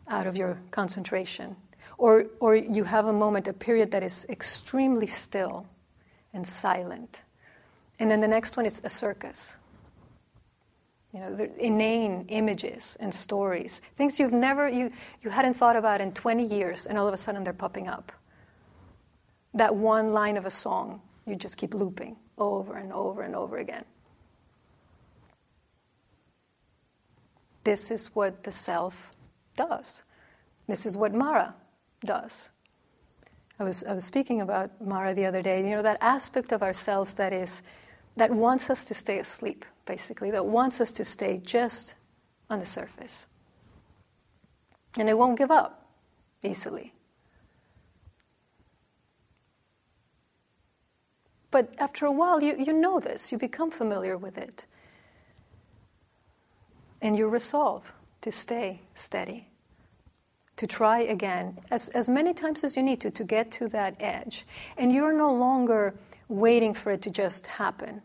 out 0.07 0.27
of 0.27 0.37
your 0.37 0.57
concentration. 0.71 1.55
Or, 1.97 2.27
or 2.39 2.55
you 2.55 2.83
have 2.85 3.07
a 3.07 3.13
moment, 3.13 3.47
a 3.47 3.53
period 3.53 3.91
that 3.91 4.03
is 4.03 4.25
extremely 4.29 5.07
still 5.07 5.67
and 6.33 6.47
silent. 6.47 7.23
And 7.99 8.09
then 8.09 8.21
the 8.21 8.27
next 8.27 8.55
one 8.55 8.65
is 8.65 8.81
a 8.83 8.89
circus 8.89 9.57
you 11.13 11.19
know, 11.19 11.33
the 11.33 11.53
inane 11.63 12.25
images 12.29 12.95
and 12.99 13.13
stories, 13.13 13.81
things 13.97 14.19
you've 14.19 14.31
never, 14.31 14.69
you, 14.69 14.89
you 15.21 15.29
hadn't 15.29 15.55
thought 15.55 15.75
about 15.75 15.99
in 15.99 16.13
20 16.13 16.45
years, 16.45 16.85
and 16.85 16.97
all 16.97 17.07
of 17.07 17.13
a 17.13 17.17
sudden 17.17 17.43
they're 17.43 17.53
popping 17.53 17.87
up. 17.87 18.11
That 19.53 19.75
one 19.75 20.13
line 20.13 20.37
of 20.37 20.45
a 20.45 20.51
song, 20.51 21.01
you 21.25 21.35
just 21.35 21.57
keep 21.57 21.73
looping 21.73 22.15
over 22.37 22.77
and 22.77 22.93
over 22.93 23.23
and 23.23 23.35
over 23.35 23.57
again. 23.57 23.83
This 27.63 27.91
is 27.91 28.07
what 28.15 28.43
the 28.43 28.51
self 28.51 29.11
does. 29.57 30.03
This 30.67 30.85
is 30.85 30.95
what 30.95 31.13
Mara 31.13 31.53
does. 32.05 32.49
I 33.59 33.63
was, 33.65 33.83
I 33.83 33.93
was 33.93 34.05
speaking 34.05 34.41
about 34.41 34.81
Mara 34.81 35.13
the 35.13 35.25
other 35.25 35.41
day, 35.41 35.63
you 35.63 35.75
know, 35.75 35.81
that 35.81 35.97
aspect 36.01 36.53
of 36.53 36.63
ourselves 36.63 37.13
that 37.15 37.33
is, 37.33 37.61
that 38.15 38.31
wants 38.31 38.69
us 38.69 38.85
to 38.85 38.93
stay 38.93 39.19
asleep 39.19 39.65
basically, 39.85 40.31
that 40.31 40.45
wants 40.45 40.81
us 40.81 40.91
to 40.93 41.05
stay 41.05 41.37
just 41.43 41.95
on 42.49 42.59
the 42.59 42.65
surface. 42.65 43.25
And 44.97 45.09
it 45.09 45.17
won't 45.17 45.37
give 45.37 45.51
up 45.51 45.85
easily. 46.43 46.93
But 51.51 51.73
after 51.79 52.05
a 52.05 52.11
while, 52.11 52.41
you, 52.41 52.55
you 52.57 52.73
know 52.73 52.99
this, 52.99 53.31
you 53.31 53.37
become 53.37 53.71
familiar 53.71 54.17
with 54.17 54.37
it. 54.37 54.65
And 57.01 57.17
you 57.17 57.27
resolve 57.27 57.91
to 58.21 58.31
stay 58.31 58.81
steady, 58.93 59.49
to 60.55 60.67
try 60.67 60.99
again 61.01 61.57
as, 61.69 61.89
as 61.89 62.09
many 62.09 62.33
times 62.33 62.63
as 62.63 62.77
you 62.77 62.83
need 62.83 63.01
to 63.01 63.11
to 63.11 63.23
get 63.23 63.51
to 63.51 63.67
that 63.69 63.95
edge. 63.99 64.45
And 64.77 64.93
you're 64.93 65.17
no 65.17 65.33
longer 65.33 65.93
waiting 66.29 66.73
for 66.73 66.91
it 66.91 67.01
to 67.01 67.09
just 67.09 67.47
happen 67.47 68.01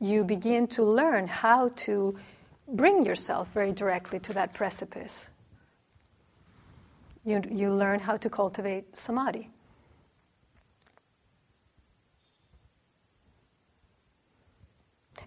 you 0.00 0.24
begin 0.24 0.66
to 0.66 0.82
learn 0.82 1.26
how 1.26 1.68
to 1.68 2.16
bring 2.66 3.04
yourself 3.04 3.52
very 3.52 3.72
directly 3.72 4.18
to 4.20 4.32
that 4.32 4.54
precipice. 4.54 5.28
You, 7.24 7.42
you 7.50 7.70
learn 7.70 8.00
how 8.00 8.16
to 8.16 8.30
cultivate 8.30 8.96
samadhi. 8.96 9.50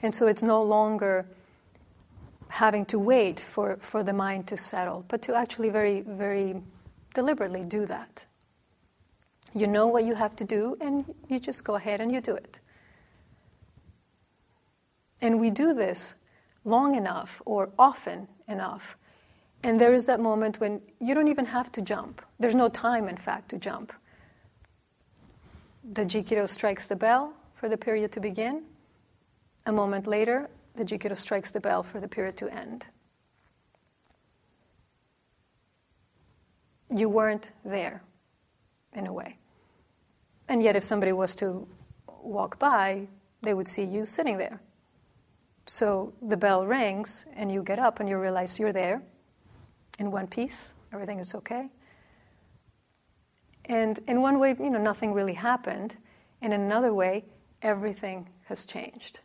And 0.02 0.14
so 0.14 0.28
it's 0.28 0.44
no 0.44 0.62
longer 0.64 1.26
having 2.50 2.86
to 2.86 3.00
wait 3.00 3.40
for, 3.40 3.78
for 3.80 4.04
the 4.04 4.14
mind 4.14 4.48
to 4.48 4.58
settle, 4.58 5.06
but 5.08 5.22
to 5.24 5.36
actually 5.36 5.70
very, 5.70 6.02
very 6.02 6.62
deliberately 7.14 7.64
do 7.64 7.86
that. 7.86 8.26
You 9.56 9.68
know 9.68 9.88
what 9.88 10.04
you 10.04 10.16
have 10.16 10.36
to 10.38 10.46
do, 10.46 10.76
and 10.82 11.06
you 11.30 11.40
just 11.40 11.64
go 11.64 11.76
ahead 11.76 12.02
and 12.02 12.12
you 12.12 12.22
do 12.22 12.36
it. 12.36 12.58
And 15.24 15.40
we 15.40 15.50
do 15.50 15.74
this 15.74 16.16
long 16.66 16.96
enough 16.96 17.42
or 17.46 17.70
often 17.80 18.28
enough. 18.50 18.98
And 19.64 19.80
there 19.80 19.94
is 19.94 20.06
that 20.08 20.20
moment 20.20 20.60
when 20.60 20.82
you 21.00 21.16
don't 21.16 21.30
even 21.30 21.46
have 21.46 21.72
to 21.72 21.82
jump. 21.82 22.22
There's 22.40 22.56
no 22.56 22.68
time, 22.68 23.08
in 23.08 23.16
fact, 23.16 23.48
to 23.50 23.58
jump. 23.58 23.94
The 25.94 26.04
Jikido 26.04 26.48
strikes 26.48 26.90
the 26.90 26.98
bell 26.98 27.34
for 27.56 27.70
the 27.70 27.78
period 27.78 28.12
to 28.12 28.20
begin. 28.20 28.64
A 29.66 29.72
moment 29.72 30.08
later, 30.08 30.50
the 30.76 30.84
Jikido 30.84 31.16
strikes 31.16 31.52
the 31.52 31.62
bell 31.62 31.84
for 31.84 32.02
the 32.02 32.08
period 32.08 32.36
to 32.38 32.54
end. 32.54 32.86
You 36.90 37.08
weren't 37.08 37.52
there, 37.64 38.04
in 38.94 39.08
a 39.08 39.14
way. 39.14 39.38
And 40.50 40.62
yet, 40.62 40.76
if 40.76 40.84
somebody 40.84 41.14
was 41.14 41.34
to 41.36 41.66
walk 42.22 42.60
by, 42.60 43.08
they 43.42 43.54
would 43.54 43.70
see 43.70 43.84
you 43.84 44.06
sitting 44.06 44.38
there 44.38 44.60
so 45.66 46.14
the 46.22 46.38
bell 46.38 46.66
rings, 46.66 47.26
and 47.36 47.52
you 47.52 47.64
get 47.64 47.80
up 47.80 48.00
and 48.00 48.10
you 48.10 48.18
realize 48.18 48.60
you're 48.60 48.74
there 48.74 49.02
in 50.00 50.12
one 50.12 50.28
piece, 50.28 50.76
everything 50.92 51.20
is 51.20 51.34
okay. 51.36 51.70
And 53.66 54.00
in 54.08 54.22
one 54.22 54.40
way, 54.40 54.56
you 54.60 54.70
know, 54.70 54.82
nothing 54.82 55.14
really 55.14 55.34
happened. 55.34 55.96
In 56.42 56.52
another 56.52 56.94
way, 56.94 57.24
everything 57.62 58.28
has 58.46 58.66
changed. 58.66 59.22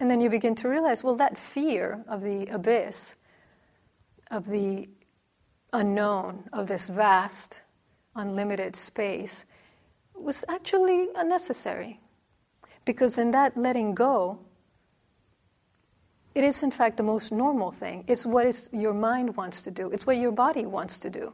And 0.00 0.10
then 0.10 0.20
you 0.20 0.30
begin 0.30 0.54
to 0.56 0.68
realize 0.68 1.04
well, 1.04 1.14
that 1.16 1.38
fear 1.38 2.04
of 2.08 2.22
the 2.22 2.46
abyss, 2.46 3.16
of 4.30 4.48
the 4.48 4.88
unknown, 5.72 6.44
of 6.52 6.66
this 6.66 6.88
vast, 6.88 7.62
unlimited 8.16 8.74
space, 8.74 9.44
was 10.14 10.44
actually 10.48 11.08
unnecessary. 11.16 12.00
Because 12.84 13.18
in 13.18 13.30
that 13.32 13.56
letting 13.56 13.94
go, 13.94 14.38
it 16.34 16.44
is 16.44 16.62
in 16.62 16.70
fact 16.70 16.96
the 16.96 17.02
most 17.02 17.32
normal 17.32 17.70
thing. 17.70 18.04
It's 18.06 18.26
what 18.26 18.46
is 18.46 18.68
your 18.72 18.92
mind 18.92 19.36
wants 19.36 19.62
to 19.62 19.70
do, 19.70 19.90
it's 19.90 20.06
what 20.06 20.16
your 20.16 20.32
body 20.32 20.66
wants 20.66 21.00
to 21.00 21.10
do. 21.10 21.32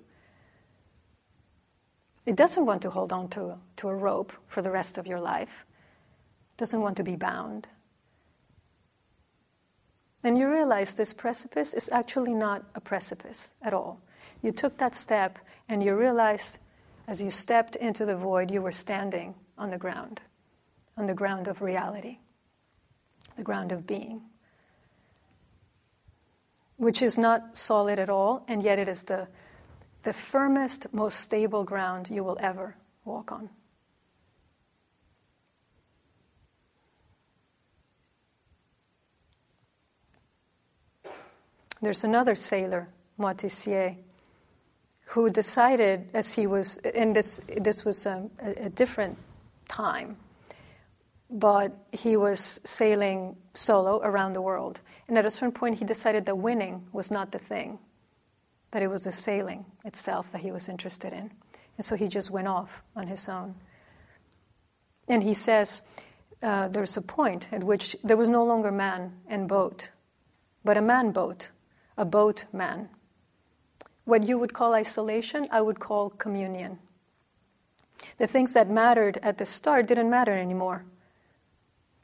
It 2.26 2.36
doesn't 2.36 2.66
want 2.66 2.82
to 2.82 2.90
hold 2.90 3.12
on 3.12 3.28
to, 3.30 3.56
to 3.76 3.88
a 3.88 3.94
rope 3.94 4.32
for 4.46 4.62
the 4.62 4.70
rest 4.70 4.98
of 4.98 5.06
your 5.06 5.20
life, 5.20 5.64
it 6.52 6.58
doesn't 6.58 6.80
want 6.80 6.96
to 6.98 7.02
be 7.02 7.16
bound. 7.16 7.68
And 10.22 10.36
you 10.36 10.50
realize 10.50 10.92
this 10.92 11.14
precipice 11.14 11.72
is 11.72 11.88
actually 11.90 12.34
not 12.34 12.62
a 12.74 12.80
precipice 12.80 13.52
at 13.62 13.72
all. 13.72 13.98
You 14.42 14.52
took 14.52 14.76
that 14.76 14.94
step 14.94 15.38
and 15.70 15.82
you 15.82 15.96
realized 15.96 16.58
as 17.10 17.20
you 17.20 17.28
stepped 17.28 17.74
into 17.74 18.06
the 18.06 18.14
void, 18.14 18.52
you 18.52 18.62
were 18.62 18.70
standing 18.70 19.34
on 19.58 19.68
the 19.68 19.76
ground, 19.76 20.20
on 20.96 21.06
the 21.06 21.14
ground 21.14 21.48
of 21.48 21.60
reality, 21.60 22.18
the 23.36 23.42
ground 23.42 23.72
of 23.72 23.84
being, 23.84 24.22
which 26.76 27.02
is 27.02 27.18
not 27.18 27.56
solid 27.56 27.98
at 27.98 28.08
all, 28.08 28.44
and 28.46 28.62
yet 28.62 28.78
it 28.78 28.88
is 28.88 29.02
the, 29.02 29.26
the 30.04 30.12
firmest, 30.12 30.86
most 30.92 31.18
stable 31.18 31.64
ground 31.64 32.08
you 32.08 32.22
will 32.22 32.38
ever 32.40 32.76
walk 33.04 33.32
on. 33.32 33.50
There's 41.82 42.04
another 42.04 42.36
sailor, 42.36 42.88
Moitessier, 43.18 43.96
who 45.10 45.28
decided 45.28 46.08
as 46.14 46.32
he 46.32 46.46
was, 46.46 46.78
and 46.94 47.16
this, 47.16 47.40
this 47.60 47.84
was 47.84 48.06
a, 48.06 48.30
a, 48.40 48.70
different 48.70 49.18
time, 49.68 50.16
but 51.28 51.72
he 51.90 52.16
was 52.16 52.60
sailing 52.62 53.36
solo 53.54 54.00
around 54.04 54.34
the 54.34 54.40
world. 54.40 54.80
And 55.08 55.18
at 55.18 55.26
a 55.26 55.30
certain 55.30 55.52
point, 55.52 55.80
he 55.80 55.84
decided 55.84 56.26
that 56.26 56.36
winning 56.36 56.86
was 56.92 57.10
not 57.10 57.32
the 57.32 57.40
thing, 57.40 57.80
that 58.70 58.84
it 58.84 58.86
was 58.86 59.02
the 59.02 59.10
sailing 59.10 59.64
itself 59.84 60.30
that 60.30 60.42
he 60.42 60.52
was 60.52 60.68
interested 60.68 61.12
in. 61.12 61.32
And 61.76 61.84
so 61.84 61.96
he 61.96 62.06
just 62.06 62.30
went 62.30 62.46
off 62.46 62.84
on 62.94 63.08
his 63.08 63.28
own. 63.28 63.56
And 65.08 65.24
he 65.24 65.34
says 65.34 65.82
uh, 66.40 66.68
there's 66.68 66.96
a 66.96 67.02
point 67.02 67.48
at 67.50 67.64
which 67.64 67.96
there 68.04 68.16
was 68.16 68.28
no 68.28 68.44
longer 68.44 68.70
man 68.70 69.12
and 69.26 69.48
boat, 69.48 69.90
but 70.64 70.76
a 70.76 70.82
man 70.82 71.10
boat 71.10 71.50
a 72.00 72.04
boatman. 72.04 72.88
What 74.04 74.26
you 74.26 74.38
would 74.38 74.52
call 74.52 74.74
isolation, 74.74 75.46
I 75.50 75.60
would 75.60 75.78
call 75.78 76.10
communion. 76.10 76.78
The 78.18 78.26
things 78.26 78.54
that 78.54 78.70
mattered 78.70 79.18
at 79.22 79.38
the 79.38 79.46
start 79.46 79.86
didn't 79.86 80.10
matter 80.10 80.32
anymore. 80.32 80.84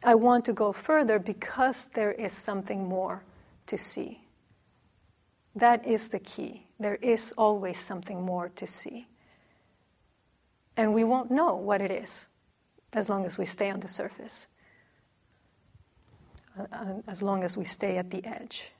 I 0.04 0.14
want 0.14 0.44
to 0.44 0.52
go 0.52 0.72
further 0.72 1.18
because 1.18 1.88
there 1.88 2.12
is 2.12 2.32
something 2.32 2.88
more 2.88 3.24
to 3.66 3.78
see. 3.78 4.20
That 5.54 5.87
is 5.87 6.09
the 6.11 6.18
key. 6.18 6.66
There 6.78 6.96
is 6.96 7.32
always 7.38 7.78
something 7.78 8.22
more 8.22 8.50
to 8.50 8.66
see. 8.66 9.09
And 10.76 10.92
we 10.92 11.04
won't 11.04 11.30
know 11.30 11.54
what 11.54 11.80
it 11.80 11.90
is 11.90 12.28
as 12.92 13.09
long 13.09 13.24
as 13.24 13.38
we 13.38 13.46
stay 13.46 13.70
on 13.70 13.80
the 13.80 13.88
surface, 13.88 14.46
uh, 16.59 16.66
uh, 16.70 16.85
as 17.09 17.22
long 17.22 17.42
as 17.42 17.56
we 17.56 17.64
stay 17.64 17.96
at 17.96 18.11
the 18.11 18.24
edge. 18.24 18.72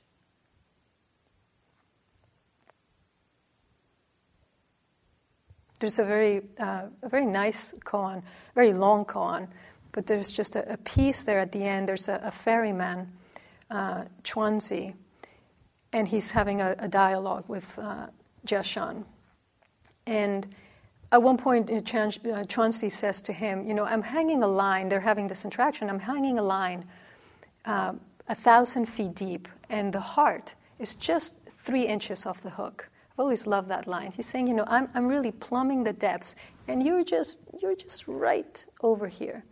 There's 5.79 5.99
a 5.99 6.03
very, 6.03 6.41
uh, 6.59 6.83
a 7.03 7.09
very 7.09 7.25
nice 7.25 7.73
koan, 7.85 8.23
very 8.55 8.73
long 8.73 9.05
koan, 9.05 9.47
but 9.91 10.07
there's 10.07 10.31
just 10.31 10.55
a, 10.55 10.73
a 10.73 10.77
piece 10.77 11.23
there 11.23 11.39
at 11.39 11.51
the 11.51 11.63
end. 11.63 11.87
There's 11.87 12.07
a, 12.07 12.19
a 12.23 12.31
ferryman, 12.31 13.11
uh, 13.69 14.05
Chuanzi, 14.23 14.93
and 15.93 16.07
he's 16.07 16.31
having 16.31 16.61
a, 16.61 16.75
a 16.79 16.87
dialogue 16.87 17.45
with 17.47 17.77
uh, 17.79 18.07
Jiashan. 18.45 19.03
And 20.07 20.47
at 21.11 21.21
one 21.21 21.37
point, 21.37 21.69
uh, 21.69 21.75
uh, 21.75 21.79
Chuanzi 21.79 22.91
says 22.91 23.21
to 23.23 23.33
him, 23.33 23.65
You 23.65 23.73
know, 23.73 23.85
I'm 23.85 24.01
hanging 24.01 24.43
a 24.43 24.47
line, 24.47 24.89
they're 24.89 24.99
having 24.99 25.27
this 25.27 25.45
interaction, 25.45 25.89
I'm 25.89 25.99
hanging 25.99 26.39
a 26.39 26.43
line 26.43 26.85
uh, 27.65 27.93
a 28.29 28.35
thousand 28.35 28.87
feet 28.87 29.13
deep, 29.15 29.47
and 29.69 29.93
the 29.93 29.99
heart 29.99 30.55
is 30.79 30.95
just 30.95 31.35
three 31.49 31.85
inches 31.85 32.25
off 32.25 32.41
the 32.41 32.49
hook. 32.49 32.89
I've 33.17 33.21
always 33.21 33.47
loved 33.47 33.67
that 33.69 33.87
line. 33.87 34.11
He's 34.11 34.27
saying, 34.27 34.45
you 34.45 34.53
know, 34.53 34.65
I'm, 34.67 34.89
I'm 34.93 35.07
really 35.07 35.31
plumbing 35.31 35.83
the 35.83 35.91
depths, 35.91 36.35
and 36.67 36.83
you're 36.83 37.03
just, 37.03 37.39
you're 37.59 37.75
just 37.75 38.07
right 38.07 38.63
over 38.83 39.07
here. 39.07 39.43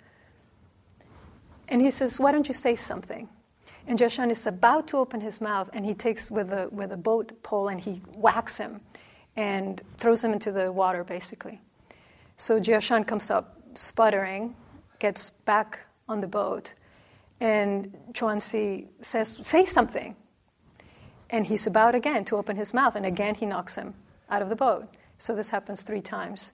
And 1.70 1.82
he 1.82 1.90
says, 1.90 2.20
why 2.20 2.32
don't 2.32 2.48
you 2.48 2.54
say 2.54 2.76
something? 2.76 3.28
And 3.88 3.98
Jiashan 3.98 4.30
is 4.30 4.46
about 4.46 4.88
to 4.90 4.98
open 4.98 5.20
his 5.20 5.42
mouth, 5.42 5.72
and 5.74 5.84
he 5.84 5.96
takes 5.96 6.30
with 6.30 6.54
a, 6.54 6.70
with 6.70 6.92
a 6.92 6.98
boat 6.98 7.42
pole 7.42 7.70
and 7.70 7.82
he 7.82 8.04
whacks 8.18 8.56
him 8.56 8.82
and 9.36 9.82
throws 9.98 10.24
him 10.24 10.32
into 10.32 10.52
the 10.52 10.72
water, 10.72 11.04
basically. 11.04 11.60
So 12.38 12.60
Jiashan 12.60 13.08
comes 13.08 13.32
up 13.32 13.60
sputtering, 13.74 14.56
gets 15.00 15.32
back 15.32 15.88
on 16.08 16.20
the 16.20 16.28
boat, 16.28 16.72
and 17.40 17.98
Chuanzi 18.12 18.90
says, 19.02 19.40
Say 19.42 19.66
something. 19.66 20.16
And 21.30 21.46
he's 21.46 21.68
about 21.68 21.96
again 21.96 22.26
to 22.26 22.38
open 22.38 22.56
his 22.56 22.74
mouth, 22.74 22.96
and 22.96 23.06
again 23.06 23.36
he 23.36 23.46
knocks 23.46 23.76
him 23.76 23.94
out 24.30 24.42
of 24.42 24.50
the 24.50 24.56
boat. 24.56 24.88
So 25.18 25.36
this 25.36 25.50
happens 25.50 25.82
three 25.82 26.02
times. 26.02 26.52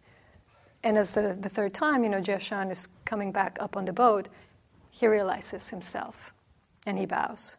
And 0.83 0.97
as 0.97 1.13
the, 1.13 1.37
the 1.39 1.49
third 1.49 1.73
time, 1.73 2.03
you 2.03 2.09
know, 2.09 2.19
Jiashan 2.19 2.71
is 2.71 2.87
coming 3.05 3.31
back 3.31 3.57
up 3.59 3.77
on 3.77 3.85
the 3.85 3.93
boat, 3.93 4.29
he 4.89 5.07
realizes 5.07 5.69
himself 5.69 6.33
and 6.85 6.97
he 6.97 7.05
bows. 7.05 7.57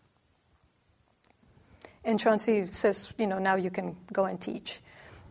And 2.04 2.18
Chuanzi 2.18 2.72
says, 2.74 3.12
you 3.16 3.26
know, 3.28 3.38
now 3.38 3.54
you 3.54 3.70
can 3.70 3.96
go 4.12 4.24
and 4.24 4.40
teach. 4.40 4.80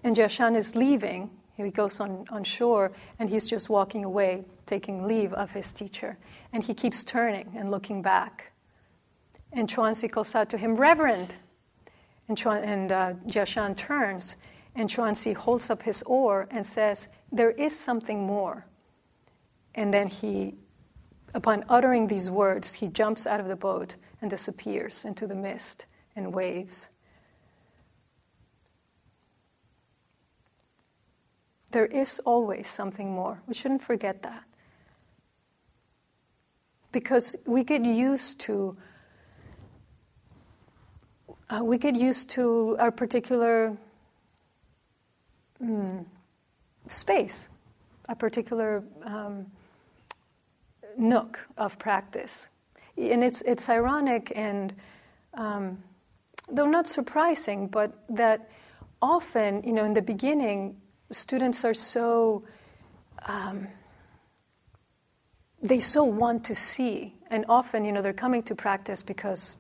And 0.04 0.16
Jiashan 0.16 0.56
is 0.56 0.76
leaving. 0.76 1.30
He 1.58 1.70
goes 1.70 2.00
on, 2.00 2.26
on 2.30 2.44
shore 2.44 2.92
and 3.20 3.30
he's 3.30 3.46
just 3.46 3.70
walking 3.70 4.06
away, 4.06 4.46
taking 4.66 5.04
leave 5.04 5.34
of 5.34 5.52
his 5.52 5.74
teacher. 5.74 6.18
And 6.54 6.64
he 6.64 6.74
keeps 6.74 7.04
turning 7.04 7.54
and 7.58 7.70
looking 7.70 8.02
back. 8.02 8.54
And 9.52 9.68
Chuanzi 9.68 10.10
calls 10.10 10.34
out 10.34 10.50
to 10.52 10.58
him, 10.58 10.76
Reverend, 10.76 11.36
and, 12.32 12.38
Chuan, 12.38 12.64
and 12.64 12.92
uh, 12.94 13.14
Jiashan 13.28 13.76
turns, 13.76 14.38
and 14.76 14.90
Chuanzi 14.90 15.36
holds 15.36 15.70
up 15.70 15.84
his 15.84 16.02
oar 16.04 16.48
and 16.50 16.66
says, 16.66 17.10
There 17.30 17.52
is 17.52 17.78
something 17.78 18.26
more. 18.26 18.66
And 19.76 19.94
then 19.94 20.08
he, 20.08 20.56
upon 21.34 21.66
uttering 21.68 22.08
these 22.08 22.32
words, 22.32 22.72
he 22.72 22.88
jumps 22.88 23.28
out 23.28 23.42
of 23.42 23.50
the 23.50 23.58
boat 23.58 23.98
and 24.22 24.30
disappears 24.30 25.04
into 25.04 25.28
the 25.28 25.36
mist 25.36 25.88
and 26.16 26.34
waves. 26.34 26.88
There 31.72 31.86
is 31.86 32.20
always 32.20 32.68
something 32.70 33.12
more. 33.12 33.42
We 33.46 33.54
shouldn't 33.54 33.84
forget 33.84 34.24
that. 34.24 34.44
Because 36.94 37.36
we 37.46 37.66
get 37.66 37.84
used 37.84 38.40
to 38.42 38.74
uh, 41.52 41.64
we 41.64 41.78
get 41.78 41.96
used 41.96 42.30
to 42.30 42.78
our 42.80 42.92
particular 42.92 43.76
mm, 45.62 46.06
space, 46.88 47.50
a 48.08 48.16
particular 48.16 48.84
um, 49.04 49.46
nook 50.98 51.40
of 51.58 51.78
practice. 51.78 52.48
And 52.98 53.24
it's, 53.24 53.42
it's 53.42 53.70
ironic 53.70 54.32
and, 54.36 54.74
um, 55.34 55.84
though 56.50 56.68
not 56.68 56.88
surprising, 56.88 57.68
but 57.68 57.94
that 58.10 58.50
often, 59.02 59.64
you 59.64 59.74
know, 59.74 59.84
in 59.84 59.94
the 59.94 60.02
beginning, 60.02 60.78
students 61.10 61.66
are 61.66 61.74
so, 61.74 62.44
um, 63.26 63.68
they 65.62 65.80
so 65.80 66.04
want 66.04 66.46
to 66.46 66.56
see. 66.56 67.14
And 67.30 67.46
often, 67.50 67.84
you 67.84 67.92
know, 67.92 68.02
they're 68.02 68.14
coming 68.14 68.42
to 68.44 68.56
practice 68.56 69.04
because 69.04 69.58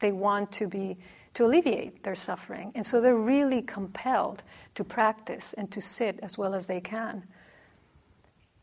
they 0.00 0.12
want 0.12 0.52
to 0.52 0.68
be 0.68 0.96
to 1.34 1.44
alleviate 1.44 2.02
their 2.02 2.14
suffering. 2.14 2.72
And 2.74 2.86
so 2.86 3.00
they're 3.00 3.16
really 3.16 3.62
compelled 3.62 4.42
to 4.76 4.84
practice 4.84 5.52
and 5.52 5.70
to 5.72 5.80
sit 5.80 6.18
as 6.22 6.38
well 6.38 6.54
as 6.54 6.66
they 6.66 6.80
can. 6.80 7.24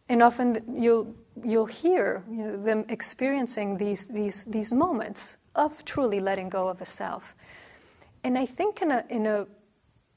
And 0.09 0.23
often 0.23 0.57
you'll, 0.73 1.13
you'll 1.43 1.65
hear 1.65 2.23
you 2.29 2.43
know, 2.43 2.63
them 2.63 2.85
experiencing 2.89 3.77
these, 3.77 4.07
these, 4.07 4.45
these 4.45 4.73
moments 4.73 5.37
of 5.55 5.83
truly 5.85 6.19
letting 6.19 6.49
go 6.49 6.67
of 6.67 6.79
the 6.79 6.85
self. 6.85 7.35
And 8.23 8.37
I 8.37 8.45
think 8.45 8.81
in 8.81 8.91
a, 8.91 9.05
in 9.09 9.25
a 9.25 9.47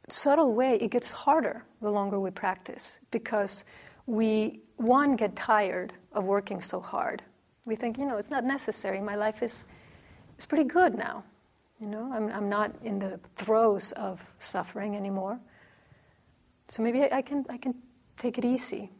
subtle 0.08 0.52
way, 0.52 0.76
it 0.76 0.90
gets 0.90 1.10
harder 1.10 1.64
the 1.80 1.90
longer 1.90 2.20
we 2.20 2.30
practice 2.30 2.98
because 3.10 3.64
we, 4.06 4.60
one, 4.76 5.16
get 5.16 5.34
tired 5.34 5.92
of 6.12 6.24
working 6.24 6.60
so 6.60 6.80
hard. 6.80 7.22
We 7.64 7.74
think, 7.76 7.98
you 7.98 8.04
know, 8.04 8.16
it's 8.16 8.30
not 8.30 8.44
necessary. 8.44 9.00
My 9.00 9.14
life 9.16 9.42
is, 9.42 9.64
is 10.38 10.46
pretty 10.46 10.64
good 10.64 10.94
now. 10.96 11.24
You 11.80 11.88
know, 11.88 12.10
I'm, 12.12 12.30
I'm 12.30 12.48
not 12.48 12.72
in 12.82 12.98
the 12.98 13.18
throes 13.34 13.92
of 13.92 14.24
suffering 14.38 14.96
anymore. 14.96 15.38
So 16.68 16.82
maybe 16.82 17.02
I, 17.02 17.18
I 17.18 17.22
can, 17.22 17.44
I 17.48 17.56
can 17.56 17.74
take 18.16 18.38
it 18.38 18.44
easy. 18.44 18.90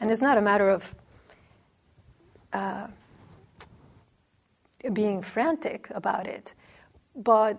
And 0.00 0.10
it's 0.10 0.22
not 0.22 0.38
a 0.38 0.40
matter 0.40 0.70
of 0.70 0.94
uh, 2.52 2.86
being 4.92 5.22
frantic 5.22 5.88
about 5.90 6.26
it, 6.26 6.54
but 7.16 7.58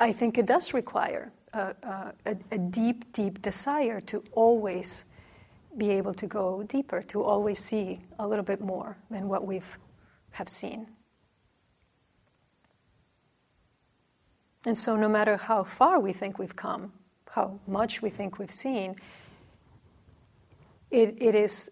I 0.00 0.12
think 0.12 0.38
it 0.38 0.46
does 0.46 0.74
require 0.74 1.30
a, 1.52 1.74
a, 2.26 2.36
a, 2.50 2.58
deep, 2.58 3.12
deep 3.12 3.42
desire 3.42 4.00
to 4.02 4.24
always 4.32 5.04
be 5.76 5.90
able 5.90 6.14
to 6.14 6.26
go 6.26 6.62
deeper, 6.64 7.02
to 7.02 7.22
always 7.22 7.58
see 7.58 8.00
a 8.18 8.26
little 8.26 8.44
bit 8.44 8.60
more 8.60 8.96
than 9.10 9.28
what 9.28 9.46
we've 9.46 9.78
have 10.32 10.48
seen. 10.48 10.88
And 14.66 14.76
so, 14.76 14.96
no 14.96 15.08
matter 15.08 15.36
how 15.36 15.64
far 15.64 16.00
we 16.00 16.12
think 16.12 16.38
we've 16.38 16.56
come, 16.56 16.92
how 17.30 17.58
much 17.66 18.00
we 18.00 18.08
think 18.08 18.38
we've 18.38 18.50
seen, 18.50 18.96
it, 20.90 21.20
it 21.20 21.34
is 21.34 21.70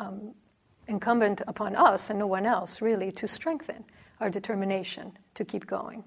um, 0.00 0.34
incumbent 0.88 1.42
upon 1.46 1.76
us 1.76 2.10
and 2.10 2.18
no 2.18 2.26
one 2.26 2.46
else, 2.46 2.80
really, 2.80 3.12
to 3.12 3.26
strengthen 3.26 3.84
our 4.20 4.30
determination 4.30 5.16
to 5.34 5.44
keep 5.44 5.66
going. 5.66 6.02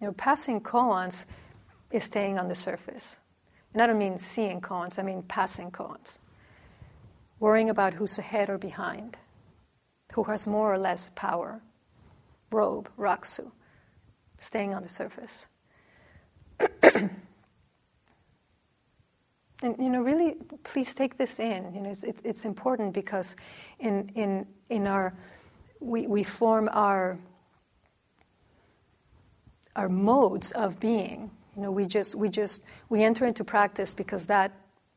You 0.00 0.08
know, 0.08 0.12
passing 0.14 0.60
koans 0.60 1.26
is 1.90 2.04
staying 2.04 2.38
on 2.38 2.48
the 2.48 2.54
surface. 2.54 3.18
And 3.72 3.82
I 3.82 3.86
don't 3.86 3.98
mean 3.98 4.18
seeing 4.18 4.60
koans, 4.60 4.98
I 4.98 5.02
mean 5.02 5.22
passing 5.22 5.70
koans. 5.70 6.18
Worrying 7.40 7.70
about 7.70 7.94
who's 7.94 8.18
ahead 8.18 8.48
or 8.48 8.58
behind, 8.58 9.16
who 10.14 10.24
has 10.24 10.46
more 10.46 10.72
or 10.72 10.78
less 10.78 11.10
power, 11.14 11.60
robe, 12.54 12.88
rakusu, 12.98 13.50
staying 14.38 14.74
on 14.74 14.82
the 14.82 14.88
surface. 14.88 15.46
and 16.82 17.10
you 19.62 19.90
know, 19.90 20.02
really, 20.02 20.36
please 20.62 20.94
take 20.94 21.16
this 21.16 21.40
in. 21.40 21.74
You 21.74 21.80
know, 21.80 21.90
it's, 21.90 22.04
it's 22.04 22.44
important 22.44 22.94
because 22.94 23.36
in 23.80 24.08
in 24.14 24.46
in 24.70 24.86
our 24.86 25.14
we, 25.80 26.06
we 26.06 26.22
form 26.22 26.68
our 26.72 27.18
our 29.76 29.88
modes 29.88 30.52
of 30.52 30.78
being. 30.80 31.30
You 31.56 31.62
know, 31.62 31.70
we 31.70 31.86
just 31.86 32.14
we 32.14 32.28
just 32.28 32.64
we 32.88 33.02
enter 33.02 33.26
into 33.26 33.44
practice 33.44 33.94
because 33.94 34.26
that 34.26 34.52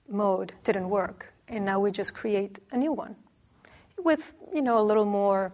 mode 0.10 0.54
didn't 0.63 0.89
work, 0.89 1.34
and 1.48 1.65
now 1.65 1.80
we 1.80 1.91
just 1.91 2.13
create 2.13 2.60
a 2.72 2.78
new 2.78 2.93
one 2.93 3.15
with 4.04 4.34
you 4.54 4.62
know 4.62 4.80
a 4.80 4.84
little 4.84 5.06
more. 5.06 5.52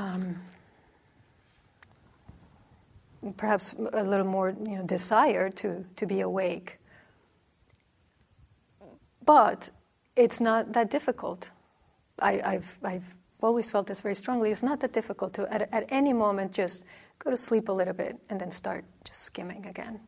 Um, 0.00 0.40
perhaps 3.36 3.74
a 3.92 4.02
little 4.02 4.24
more 4.24 4.48
you 4.48 4.76
know, 4.76 4.82
desire 4.82 5.50
to, 5.50 5.84
to 5.96 6.06
be 6.06 6.22
awake. 6.22 6.78
But 9.26 9.68
it's 10.16 10.40
not 10.40 10.72
that 10.72 10.88
difficult. 10.88 11.50
I, 12.18 12.40
I've, 12.42 12.78
I've 12.82 13.14
always 13.42 13.70
felt 13.70 13.88
this 13.88 14.00
very 14.00 14.14
strongly. 14.14 14.50
It's 14.50 14.62
not 14.62 14.80
that 14.80 14.94
difficult 14.94 15.34
to, 15.34 15.52
at, 15.52 15.68
at 15.70 15.84
any 15.90 16.14
moment, 16.14 16.52
just 16.52 16.86
go 17.18 17.30
to 17.30 17.36
sleep 17.36 17.68
a 17.68 17.72
little 17.72 17.92
bit 17.92 18.18
and 18.30 18.40
then 18.40 18.50
start 18.50 18.86
just 19.04 19.20
skimming 19.20 19.66
again. 19.66 20.00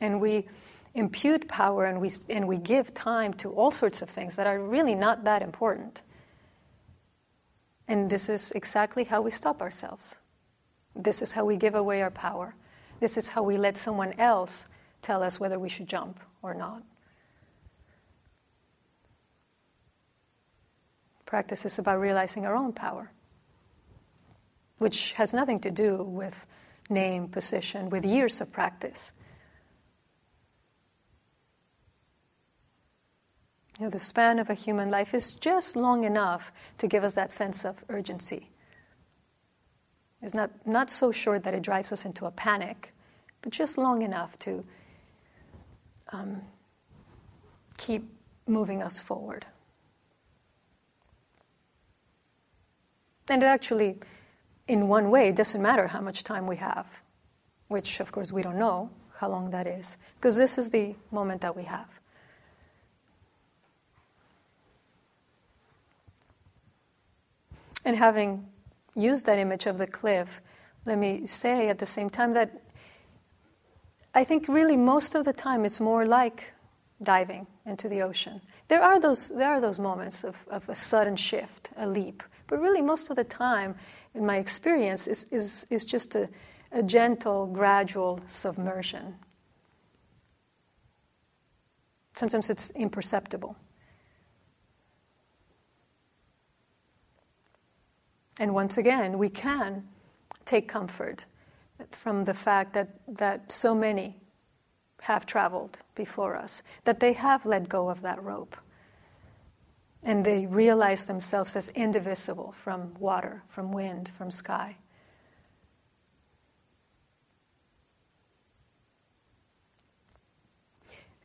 And 0.00 0.22
we 0.22 0.48
impute 0.94 1.48
power 1.48 1.84
and 1.84 2.00
we, 2.00 2.10
and 2.30 2.48
we 2.48 2.56
give 2.56 2.94
time 2.94 3.34
to 3.34 3.50
all 3.50 3.70
sorts 3.70 4.00
of 4.00 4.08
things 4.08 4.36
that 4.36 4.46
are 4.46 4.58
really 4.58 4.94
not 4.94 5.24
that 5.24 5.42
important. 5.42 6.00
And 7.88 8.08
this 8.08 8.28
is 8.28 8.52
exactly 8.52 9.04
how 9.04 9.20
we 9.20 9.30
stop 9.30 9.60
ourselves. 9.60 10.16
This 10.96 11.22
is 11.22 11.32
how 11.32 11.44
we 11.44 11.56
give 11.56 11.74
away 11.74 12.02
our 12.02 12.10
power. 12.10 12.54
This 13.00 13.16
is 13.16 13.28
how 13.28 13.42
we 13.42 13.56
let 13.56 13.76
someone 13.76 14.12
else 14.18 14.66
tell 15.02 15.22
us 15.22 15.38
whether 15.38 15.58
we 15.58 15.68
should 15.68 15.88
jump 15.88 16.20
or 16.42 16.54
not. 16.54 16.82
Practice 21.26 21.66
is 21.66 21.78
about 21.78 22.00
realizing 22.00 22.46
our 22.46 22.54
own 22.54 22.72
power, 22.72 23.10
which 24.78 25.12
has 25.14 25.34
nothing 25.34 25.58
to 25.60 25.70
do 25.70 26.02
with 26.02 26.46
name, 26.88 27.28
position, 27.28 27.90
with 27.90 28.04
years 28.04 28.40
of 28.40 28.52
practice. 28.52 29.12
You 33.78 33.86
know, 33.86 33.90
the 33.90 33.98
span 33.98 34.38
of 34.38 34.50
a 34.50 34.54
human 34.54 34.90
life 34.90 35.14
is 35.14 35.34
just 35.34 35.74
long 35.74 36.04
enough 36.04 36.52
to 36.78 36.86
give 36.86 37.02
us 37.02 37.14
that 37.16 37.32
sense 37.32 37.64
of 37.64 37.82
urgency. 37.88 38.50
It's 40.22 40.34
not, 40.34 40.50
not 40.66 40.90
so 40.90 41.10
short 41.12 41.42
that 41.42 41.54
it 41.54 41.62
drives 41.62 41.92
us 41.92 42.04
into 42.04 42.26
a 42.26 42.30
panic, 42.30 42.94
but 43.42 43.52
just 43.52 43.76
long 43.76 44.02
enough 44.02 44.36
to 44.38 44.64
um, 46.12 46.40
keep 47.76 48.08
moving 48.46 48.82
us 48.82 49.00
forward. 49.00 49.44
And 53.28 53.42
it 53.42 53.46
actually, 53.46 53.98
in 54.68 54.86
one 54.86 55.10
way, 55.10 55.28
it 55.28 55.36
doesn't 55.36 55.60
matter 55.60 55.88
how 55.88 56.00
much 56.00 56.24
time 56.24 56.46
we 56.46 56.56
have, 56.56 56.86
which, 57.68 58.00
of 58.00 58.12
course, 58.12 58.32
we 58.32 58.42
don't 58.42 58.58
know 58.58 58.90
how 59.16 59.28
long 59.28 59.50
that 59.50 59.66
is, 59.66 59.96
because 60.16 60.36
this 60.36 60.58
is 60.58 60.70
the 60.70 60.94
moment 61.10 61.40
that 61.40 61.56
we 61.56 61.64
have. 61.64 61.93
And 67.84 67.96
having 67.96 68.46
used 68.94 69.26
that 69.26 69.38
image 69.38 69.66
of 69.66 69.78
the 69.78 69.86
cliff, 69.86 70.40
let 70.86 70.98
me 70.98 71.26
say 71.26 71.68
at 71.68 71.78
the 71.78 71.86
same 71.86 72.10
time 72.10 72.32
that 72.34 72.50
I 74.14 74.24
think 74.24 74.48
really 74.48 74.76
most 74.76 75.14
of 75.14 75.24
the 75.24 75.32
time 75.32 75.64
it's 75.64 75.80
more 75.80 76.06
like 76.06 76.52
diving 77.02 77.46
into 77.66 77.88
the 77.88 78.02
ocean. 78.02 78.40
There 78.68 78.82
are 78.82 79.00
those, 79.00 79.28
there 79.30 79.50
are 79.50 79.60
those 79.60 79.78
moments 79.78 80.24
of, 80.24 80.44
of 80.48 80.68
a 80.68 80.74
sudden 80.74 81.16
shift, 81.16 81.70
a 81.76 81.86
leap, 81.86 82.22
but 82.46 82.60
really 82.60 82.80
most 82.82 83.10
of 83.10 83.16
the 83.16 83.24
time, 83.24 83.74
in 84.14 84.24
my 84.24 84.36
experience, 84.36 85.08
is, 85.08 85.24
is, 85.30 85.66
is 85.70 85.84
just 85.84 86.14
a, 86.14 86.28
a 86.72 86.82
gentle, 86.82 87.46
gradual 87.46 88.20
submersion. 88.26 89.16
Sometimes 92.14 92.50
it's 92.50 92.70
imperceptible. 92.72 93.56
And 98.38 98.54
once 98.54 98.78
again, 98.78 99.18
we 99.18 99.28
can 99.28 99.84
take 100.44 100.68
comfort 100.68 101.24
from 101.90 102.24
the 102.24 102.34
fact 102.34 102.72
that, 102.74 102.88
that 103.08 103.50
so 103.50 103.74
many 103.74 104.16
have 105.02 105.26
traveled 105.26 105.78
before 105.94 106.36
us, 106.36 106.62
that 106.84 107.00
they 107.00 107.12
have 107.12 107.46
let 107.46 107.68
go 107.68 107.88
of 107.88 108.00
that 108.02 108.22
rope. 108.22 108.56
And 110.02 110.24
they 110.24 110.46
realize 110.46 111.06
themselves 111.06 111.56
as 111.56 111.68
indivisible 111.70 112.52
from 112.52 112.94
water, 112.98 113.42
from 113.48 113.72
wind, 113.72 114.10
from 114.16 114.30
sky. 114.30 114.76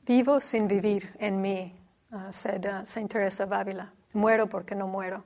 Vivo 0.05 0.39
sin 0.39 0.67
vivir 0.67 1.03
en 1.19 1.41
mí, 1.41 1.71
uh, 2.11 2.31
said 2.31 2.65
uh, 2.65 2.83
Saint 2.83 3.11
Teresa 3.11 3.43
of 3.43 3.51
Avila. 3.51 3.89
Muero 4.15 4.49
porque 4.49 4.71
no 4.71 4.87
muero. 4.87 5.21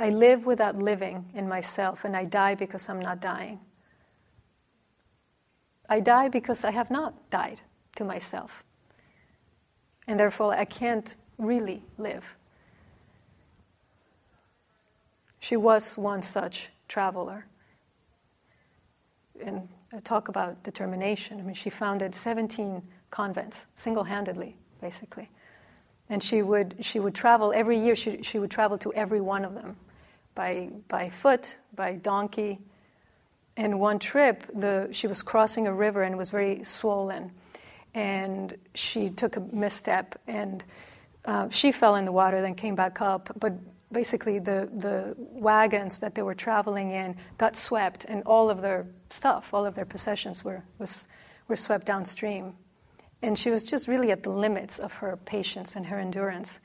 I 0.00 0.08
live 0.08 0.46
without 0.46 0.78
living 0.78 1.28
in 1.34 1.46
myself, 1.46 2.06
and 2.06 2.16
I 2.16 2.24
die 2.24 2.54
because 2.54 2.88
I'm 2.88 3.00
not 3.00 3.20
dying. 3.20 3.60
I 5.90 6.00
die 6.00 6.28
because 6.28 6.64
I 6.64 6.70
have 6.70 6.90
not 6.90 7.28
died 7.28 7.60
to 7.96 8.04
myself. 8.04 8.64
And 10.08 10.18
therefore, 10.18 10.54
I 10.54 10.64
can't 10.64 11.14
really 11.36 11.84
live. 11.98 12.34
She 15.38 15.58
was 15.58 15.98
one 15.98 16.22
such 16.22 16.70
traveler. 16.88 17.44
And 19.44 19.68
I 19.92 19.98
talk 19.98 20.28
about 20.28 20.62
determination. 20.62 21.38
I 21.40 21.42
mean, 21.42 21.54
she 21.54 21.68
founded 21.68 22.14
17 22.14 22.82
convents 23.10 23.66
single 23.74 24.04
handedly, 24.04 24.56
basically. 24.80 25.28
And 26.08 26.22
she 26.22 26.40
would, 26.40 26.76
she 26.80 27.00
would 27.00 27.14
travel 27.14 27.52
every 27.54 27.78
year, 27.78 27.94
she, 27.94 28.22
she 28.22 28.38
would 28.38 28.50
travel 28.50 28.78
to 28.78 28.94
every 28.94 29.20
one 29.20 29.44
of 29.44 29.54
them 29.54 29.76
by, 30.40 30.70
by 30.88 31.10
foot, 31.10 31.58
by 31.74 31.96
donkey. 31.96 32.56
And 33.58 33.78
one 33.78 33.98
trip, 33.98 34.42
the, 34.54 34.88
she 34.90 35.06
was 35.06 35.22
crossing 35.22 35.66
a 35.66 35.74
river 35.74 36.02
and 36.02 36.16
was 36.16 36.30
very 36.30 36.64
swollen. 36.64 37.32
And 37.92 38.56
she 38.74 39.10
took 39.10 39.36
a 39.36 39.40
misstep 39.52 40.18
and 40.26 40.64
uh, 41.26 41.50
she 41.50 41.72
fell 41.72 41.96
in 41.96 42.06
the 42.06 42.12
water, 42.12 42.40
then 42.40 42.54
came 42.54 42.74
back 42.74 43.02
up. 43.02 43.30
But 43.38 43.52
basically, 43.92 44.38
the, 44.38 44.70
the 44.78 45.14
wagons 45.18 46.00
that 46.00 46.14
they 46.14 46.22
were 46.22 46.34
traveling 46.34 46.92
in 46.92 47.16
got 47.36 47.54
swept, 47.54 48.06
and 48.06 48.22
all 48.24 48.48
of 48.48 48.62
their 48.62 48.86
stuff, 49.10 49.52
all 49.52 49.66
of 49.66 49.74
their 49.74 49.84
possessions 49.84 50.42
were, 50.42 50.64
was, 50.78 51.06
were 51.48 51.56
swept 51.56 51.84
downstream. 51.84 52.54
And 53.20 53.38
she 53.38 53.50
was 53.50 53.62
just 53.62 53.88
really 53.88 54.10
at 54.10 54.22
the 54.22 54.30
limits 54.30 54.78
of 54.78 54.94
her 54.94 55.18
patience 55.26 55.76
and 55.76 55.84
her 55.84 55.98
endurance. 55.98 56.60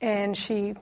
And 0.00 0.36
she 0.36 0.76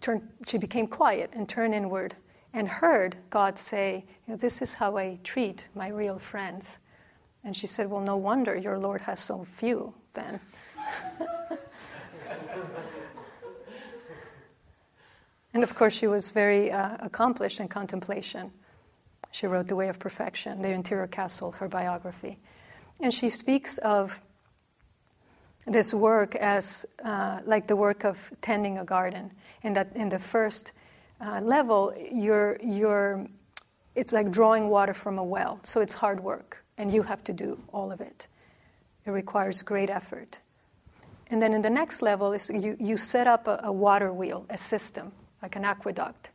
turned, 0.00 0.28
she 0.46 0.58
became 0.58 0.86
quiet 0.86 1.30
and 1.32 1.48
turned 1.48 1.74
inward 1.74 2.14
and 2.52 2.68
heard 2.68 3.16
God 3.30 3.58
say, 3.58 4.02
you 4.26 4.32
know, 4.32 4.36
This 4.36 4.62
is 4.62 4.74
how 4.74 4.96
I 4.96 5.18
treat 5.22 5.68
my 5.74 5.88
real 5.88 6.18
friends. 6.18 6.78
And 7.44 7.56
she 7.56 7.66
said, 7.66 7.90
Well, 7.90 8.00
no 8.00 8.16
wonder 8.16 8.56
your 8.56 8.78
Lord 8.78 9.00
has 9.02 9.20
so 9.20 9.44
few 9.44 9.94
then. 10.12 10.40
and 15.54 15.62
of 15.62 15.74
course, 15.74 15.94
she 15.94 16.06
was 16.06 16.30
very 16.30 16.70
uh, 16.70 16.96
accomplished 17.00 17.60
in 17.60 17.68
contemplation. 17.68 18.50
She 19.30 19.46
wrote 19.46 19.68
The 19.68 19.76
Way 19.76 19.88
of 19.88 19.98
Perfection, 19.98 20.62
The 20.62 20.70
Interior 20.70 21.06
Castle, 21.06 21.52
her 21.52 21.68
biography. 21.68 22.38
And 23.00 23.12
she 23.12 23.28
speaks 23.28 23.78
of 23.78 24.20
this 25.66 25.92
work 25.92 26.34
as 26.36 26.86
uh, 27.04 27.40
like 27.44 27.66
the 27.66 27.76
work 27.76 28.04
of 28.04 28.32
tending 28.40 28.78
a 28.78 28.84
garden, 28.84 29.30
and 29.62 29.76
that 29.76 29.94
in 29.94 30.08
the 30.08 30.18
first 30.18 30.72
uh, 31.20 31.40
level, 31.40 31.94
you're, 32.12 32.58
you're, 32.62 33.26
it's 33.94 34.12
like 34.12 34.30
drawing 34.30 34.68
water 34.68 34.94
from 34.94 35.18
a 35.18 35.24
well, 35.24 35.60
so 35.62 35.80
it's 35.80 35.94
hard 35.94 36.20
work, 36.20 36.64
and 36.78 36.92
you 36.92 37.02
have 37.02 37.22
to 37.24 37.32
do 37.32 37.58
all 37.72 37.90
of 37.92 38.00
it. 38.00 38.26
It 39.04 39.10
requires 39.10 39.62
great 39.62 39.90
effort. 39.90 40.38
And 41.30 41.42
then 41.42 41.52
in 41.52 41.62
the 41.62 41.70
next 41.70 42.00
level, 42.02 42.32
is 42.32 42.50
you, 42.50 42.76
you 42.80 42.96
set 42.96 43.26
up 43.26 43.46
a, 43.46 43.60
a 43.64 43.72
water 43.72 44.12
wheel, 44.12 44.46
a 44.48 44.56
system, 44.56 45.12
like 45.42 45.56
an 45.56 45.64
aqueduct. 45.64 46.30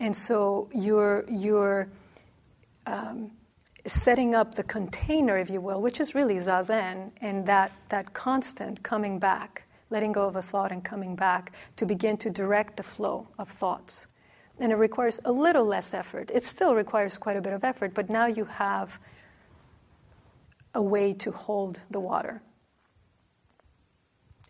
And 0.00 0.14
so 0.14 0.68
you're, 0.72 1.24
you're 1.28 1.88
um, 2.86 3.32
setting 3.92 4.34
up 4.34 4.54
the 4.54 4.62
container, 4.64 5.38
if 5.38 5.50
you 5.50 5.60
will, 5.60 5.80
which 5.80 6.00
is 6.00 6.14
really 6.14 6.36
zazen, 6.36 7.10
and 7.20 7.46
that, 7.46 7.72
that 7.88 8.12
constant 8.12 8.82
coming 8.82 9.18
back, 9.18 9.64
letting 9.90 10.12
go 10.12 10.24
of 10.24 10.36
a 10.36 10.42
thought 10.42 10.72
and 10.72 10.82
coming 10.82 11.14
back 11.14 11.52
to 11.76 11.86
begin 11.86 12.16
to 12.16 12.30
direct 12.30 12.76
the 12.76 12.82
flow 12.82 13.28
of 13.38 13.48
thoughts. 13.48 14.06
And 14.58 14.72
it 14.72 14.76
requires 14.76 15.20
a 15.24 15.30
little 15.30 15.64
less 15.64 15.94
effort. 15.94 16.30
It 16.34 16.42
still 16.42 16.74
requires 16.74 17.18
quite 17.18 17.36
a 17.36 17.40
bit 17.40 17.52
of 17.52 17.62
effort, 17.62 17.94
but 17.94 18.10
now 18.10 18.26
you 18.26 18.44
have 18.46 18.98
a 20.74 20.82
way 20.82 21.12
to 21.12 21.30
hold 21.30 21.80
the 21.90 22.00
water. 22.00 22.42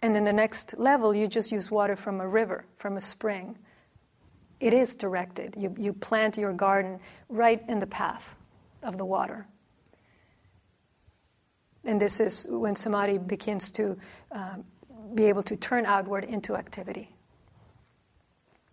And 0.03 0.15
then 0.15 0.25
the 0.25 0.33
next 0.33 0.79
level, 0.79 1.15
you 1.15 1.29
just 1.29 1.53
use 1.53 1.71
water 1.71 1.97
from 1.97 2.21
a 2.21 2.29
river, 2.29 2.65
from 2.77 2.97
a 2.97 3.01
spring. 3.01 3.59
It 4.61 4.73
is 4.73 4.95
directed. 4.95 5.55
You, 5.59 5.75
you 5.79 5.93
plant 5.93 6.37
your 6.37 6.53
garden 6.53 6.99
right 7.29 7.63
in 7.69 7.79
the 7.79 7.87
path 7.87 8.38
of 8.83 8.99
the 8.99 9.05
water. 9.05 9.47
And 11.85 12.01
this 12.01 12.21
is 12.21 12.47
when 12.51 12.77
samadhi 12.77 13.19
begins 13.19 13.71
to 13.73 13.97
um, 14.33 14.65
be 15.15 15.25
able 15.27 15.43
to 15.45 15.57
turn 15.57 15.87
outward 15.87 16.25
into 16.25 16.57
activity. 16.57 17.15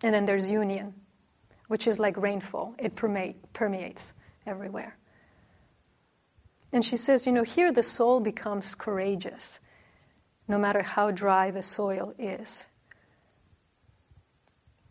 And 0.02 0.14
then 0.14 0.26
there's 0.26 0.50
union, 0.50 0.94
which 1.68 1.86
is 1.86 1.98
like 1.98 2.16
rainfall, 2.16 2.74
it 2.78 2.94
permeates 2.94 4.12
everywhere. 4.46 4.98
And 6.72 6.84
she 6.84 6.96
says, 6.96 7.26
you 7.26 7.32
know, 7.32 7.44
here 7.44 7.72
the 7.72 7.82
soul 7.82 8.20
becomes 8.20 8.74
courageous, 8.74 9.60
no 10.46 10.58
matter 10.58 10.82
how 10.82 11.10
dry 11.10 11.50
the 11.50 11.62
soil 11.62 12.12
is 12.18 12.68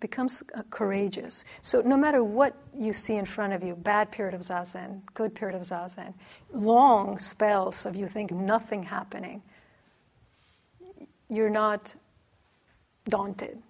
becomes 0.05 0.43
uh, 0.53 0.61
courageous. 0.69 1.45
So 1.61 1.81
no 1.81 1.97
matter 1.97 2.23
what 2.23 2.55
you 2.77 2.93
see 2.93 3.15
in 3.15 3.25
front 3.25 3.53
of 3.53 3.63
you, 3.63 3.75
bad 3.75 4.11
period 4.11 4.35
of 4.35 4.41
zazen, 4.41 5.01
good 5.15 5.33
period 5.33 5.55
of 5.55 5.63
zazen, 5.63 6.13
long 6.53 7.17
spells 7.17 7.87
of 7.87 7.95
you 7.95 8.05
think 8.07 8.29
nothing 8.29 8.83
happening, 8.83 9.41
you're 11.27 11.49
not 11.49 11.95
daunted. 13.05 13.63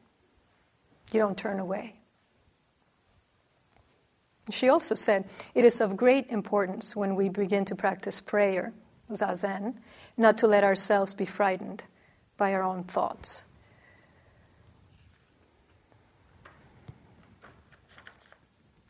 You 1.13 1.21
don't 1.21 1.37
turn 1.37 1.61
away. 1.61 1.95
She 4.49 4.67
also 4.67 4.93
said, 4.93 5.29
It 5.53 5.63
is 5.63 5.79
of 5.79 5.95
great 5.95 6.29
importance 6.31 6.97
when 6.97 7.15
we 7.15 7.29
begin 7.29 7.63
to 7.63 7.75
practice 7.75 8.19
prayer, 8.19 8.73
zazen, 9.09 9.75
not 10.17 10.37
to 10.39 10.47
let 10.47 10.65
ourselves 10.65 11.13
be 11.13 11.25
frightened 11.25 11.85
by 12.35 12.53
our 12.53 12.61
own 12.61 12.83
thoughts. 12.83 13.45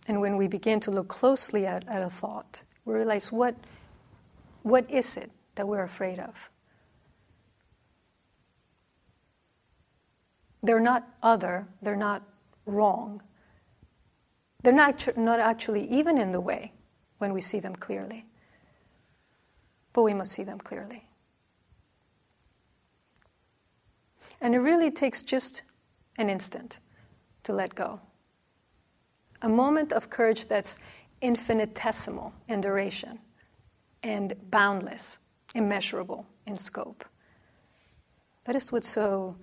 And 0.07 0.21
when 0.21 0.37
we 0.37 0.47
begin 0.47 0.79
to 0.81 0.91
look 0.91 1.07
closely 1.07 1.65
at, 1.65 1.87
at 1.87 2.01
a 2.01 2.09
thought, 2.09 2.61
we 2.85 2.93
realize 2.93 3.31
what, 3.31 3.55
what 4.61 4.89
is 4.89 5.17
it 5.17 5.31
that 5.55 5.67
we're 5.67 5.83
afraid 5.83 6.19
of? 6.19 6.49
They're 10.61 10.79
not 10.79 11.07
other, 11.23 11.67
they're 11.81 11.95
not 11.95 12.23
wrong. 12.65 13.21
They're 14.63 14.73
not, 14.73 15.15
not 15.17 15.39
actually 15.39 15.87
even 15.89 16.17
in 16.17 16.31
the 16.31 16.41
way 16.41 16.73
when 17.19 17.33
we 17.33 17.41
see 17.41 17.59
them 17.59 17.75
clearly. 17.75 18.25
But 19.93 20.03
we 20.03 20.13
must 20.13 20.31
see 20.31 20.43
them 20.43 20.59
clearly. 20.59 21.07
And 24.41 24.53
it 24.53 24.59
really 24.59 24.91
takes 24.91 25.23
just 25.23 25.61
an 26.17 26.29
instant 26.29 26.79
to 27.43 27.53
let 27.53 27.73
go 27.75 28.01
a 29.41 29.49
moment 29.49 29.93
of 29.93 30.09
courage 30.09 30.47
that's 30.47 30.77
infinitesimal 31.21 32.33
in 32.47 32.61
duration 32.61 33.19
and 34.03 34.33
boundless, 34.49 35.19
immeasurable 35.53 36.25
in 36.45 36.57
scope. 36.57 37.05
That 38.45 38.55
is 38.55 38.71
what's 38.71 38.87
so, 38.87 39.35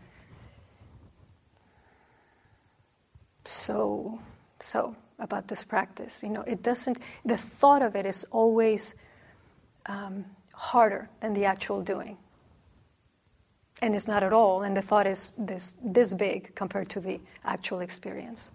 so, 3.44 4.20
so 4.60 4.96
about 5.18 5.48
this 5.48 5.64
practice. 5.64 6.22
You 6.22 6.30
know, 6.30 6.42
it 6.42 6.62
doesn't, 6.62 6.98
the 7.24 7.36
thought 7.36 7.82
of 7.82 7.96
it 7.96 8.06
is 8.06 8.24
always 8.30 8.94
um, 9.86 10.24
harder 10.54 11.08
than 11.20 11.32
the 11.32 11.44
actual 11.44 11.82
doing. 11.82 12.16
And 13.80 13.96
it's 13.96 14.06
not 14.06 14.22
at 14.22 14.32
all, 14.32 14.62
and 14.62 14.76
the 14.76 14.82
thought 14.82 15.08
is 15.08 15.32
this, 15.36 15.74
this 15.82 16.14
big 16.14 16.54
compared 16.54 16.88
to 16.90 17.00
the 17.00 17.20
actual 17.44 17.80
experience. 17.80 18.52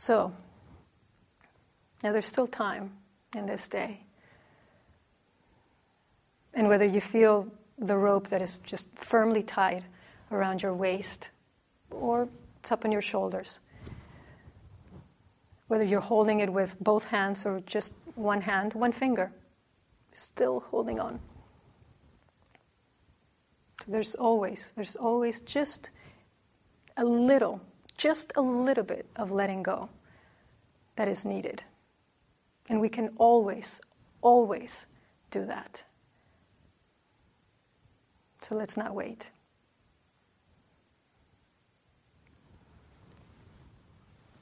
So, 0.00 0.32
now 2.02 2.12
there's 2.12 2.26
still 2.26 2.46
time 2.46 2.90
in 3.36 3.44
this 3.44 3.68
day. 3.68 4.00
And 6.54 6.68
whether 6.68 6.86
you 6.86 7.02
feel 7.02 7.46
the 7.76 7.98
rope 7.98 8.28
that 8.28 8.40
is 8.40 8.60
just 8.60 8.88
firmly 8.96 9.42
tied 9.42 9.84
around 10.32 10.62
your 10.62 10.72
waist 10.72 11.28
or 11.90 12.30
it's 12.60 12.72
up 12.72 12.86
on 12.86 12.92
your 12.92 13.02
shoulders, 13.02 13.60
whether 15.68 15.84
you're 15.84 16.00
holding 16.00 16.40
it 16.40 16.50
with 16.50 16.80
both 16.80 17.04
hands 17.04 17.44
or 17.44 17.60
just 17.66 17.92
one 18.14 18.40
hand, 18.40 18.72
one 18.72 18.92
finger, 18.92 19.30
still 20.12 20.60
holding 20.60 20.98
on. 20.98 21.20
So 23.84 23.92
there's 23.92 24.14
always, 24.14 24.72
there's 24.76 24.96
always 24.96 25.42
just 25.42 25.90
a 26.96 27.04
little 27.04 27.60
just 28.00 28.32
a 28.34 28.40
little 28.40 28.82
bit 28.82 29.06
of 29.16 29.30
letting 29.30 29.62
go 29.62 29.90
that 30.96 31.06
is 31.06 31.26
needed. 31.26 31.62
And 32.70 32.80
we 32.80 32.88
can 32.88 33.10
always, 33.18 33.78
always 34.22 34.86
do 35.30 35.44
that. 35.44 35.84
So 38.40 38.56
let's 38.56 38.78
not 38.78 38.94
wait. 38.94 39.28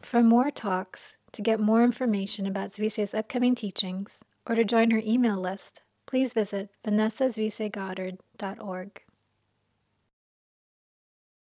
For 0.02 0.22
more 0.22 0.52
talks, 0.52 1.16
to 1.32 1.42
get 1.42 1.58
more 1.58 1.82
information 1.82 2.46
about 2.46 2.70
Zuisei's 2.70 3.12
upcoming 3.12 3.56
teachings, 3.56 4.22
or 4.46 4.54
to 4.54 4.64
join 4.64 4.92
her 4.92 5.02
email 5.04 5.36
list, 5.36 5.82
please 6.06 6.32
visit 6.32 6.70
vanessazuiseigoddard.org. 6.86 9.07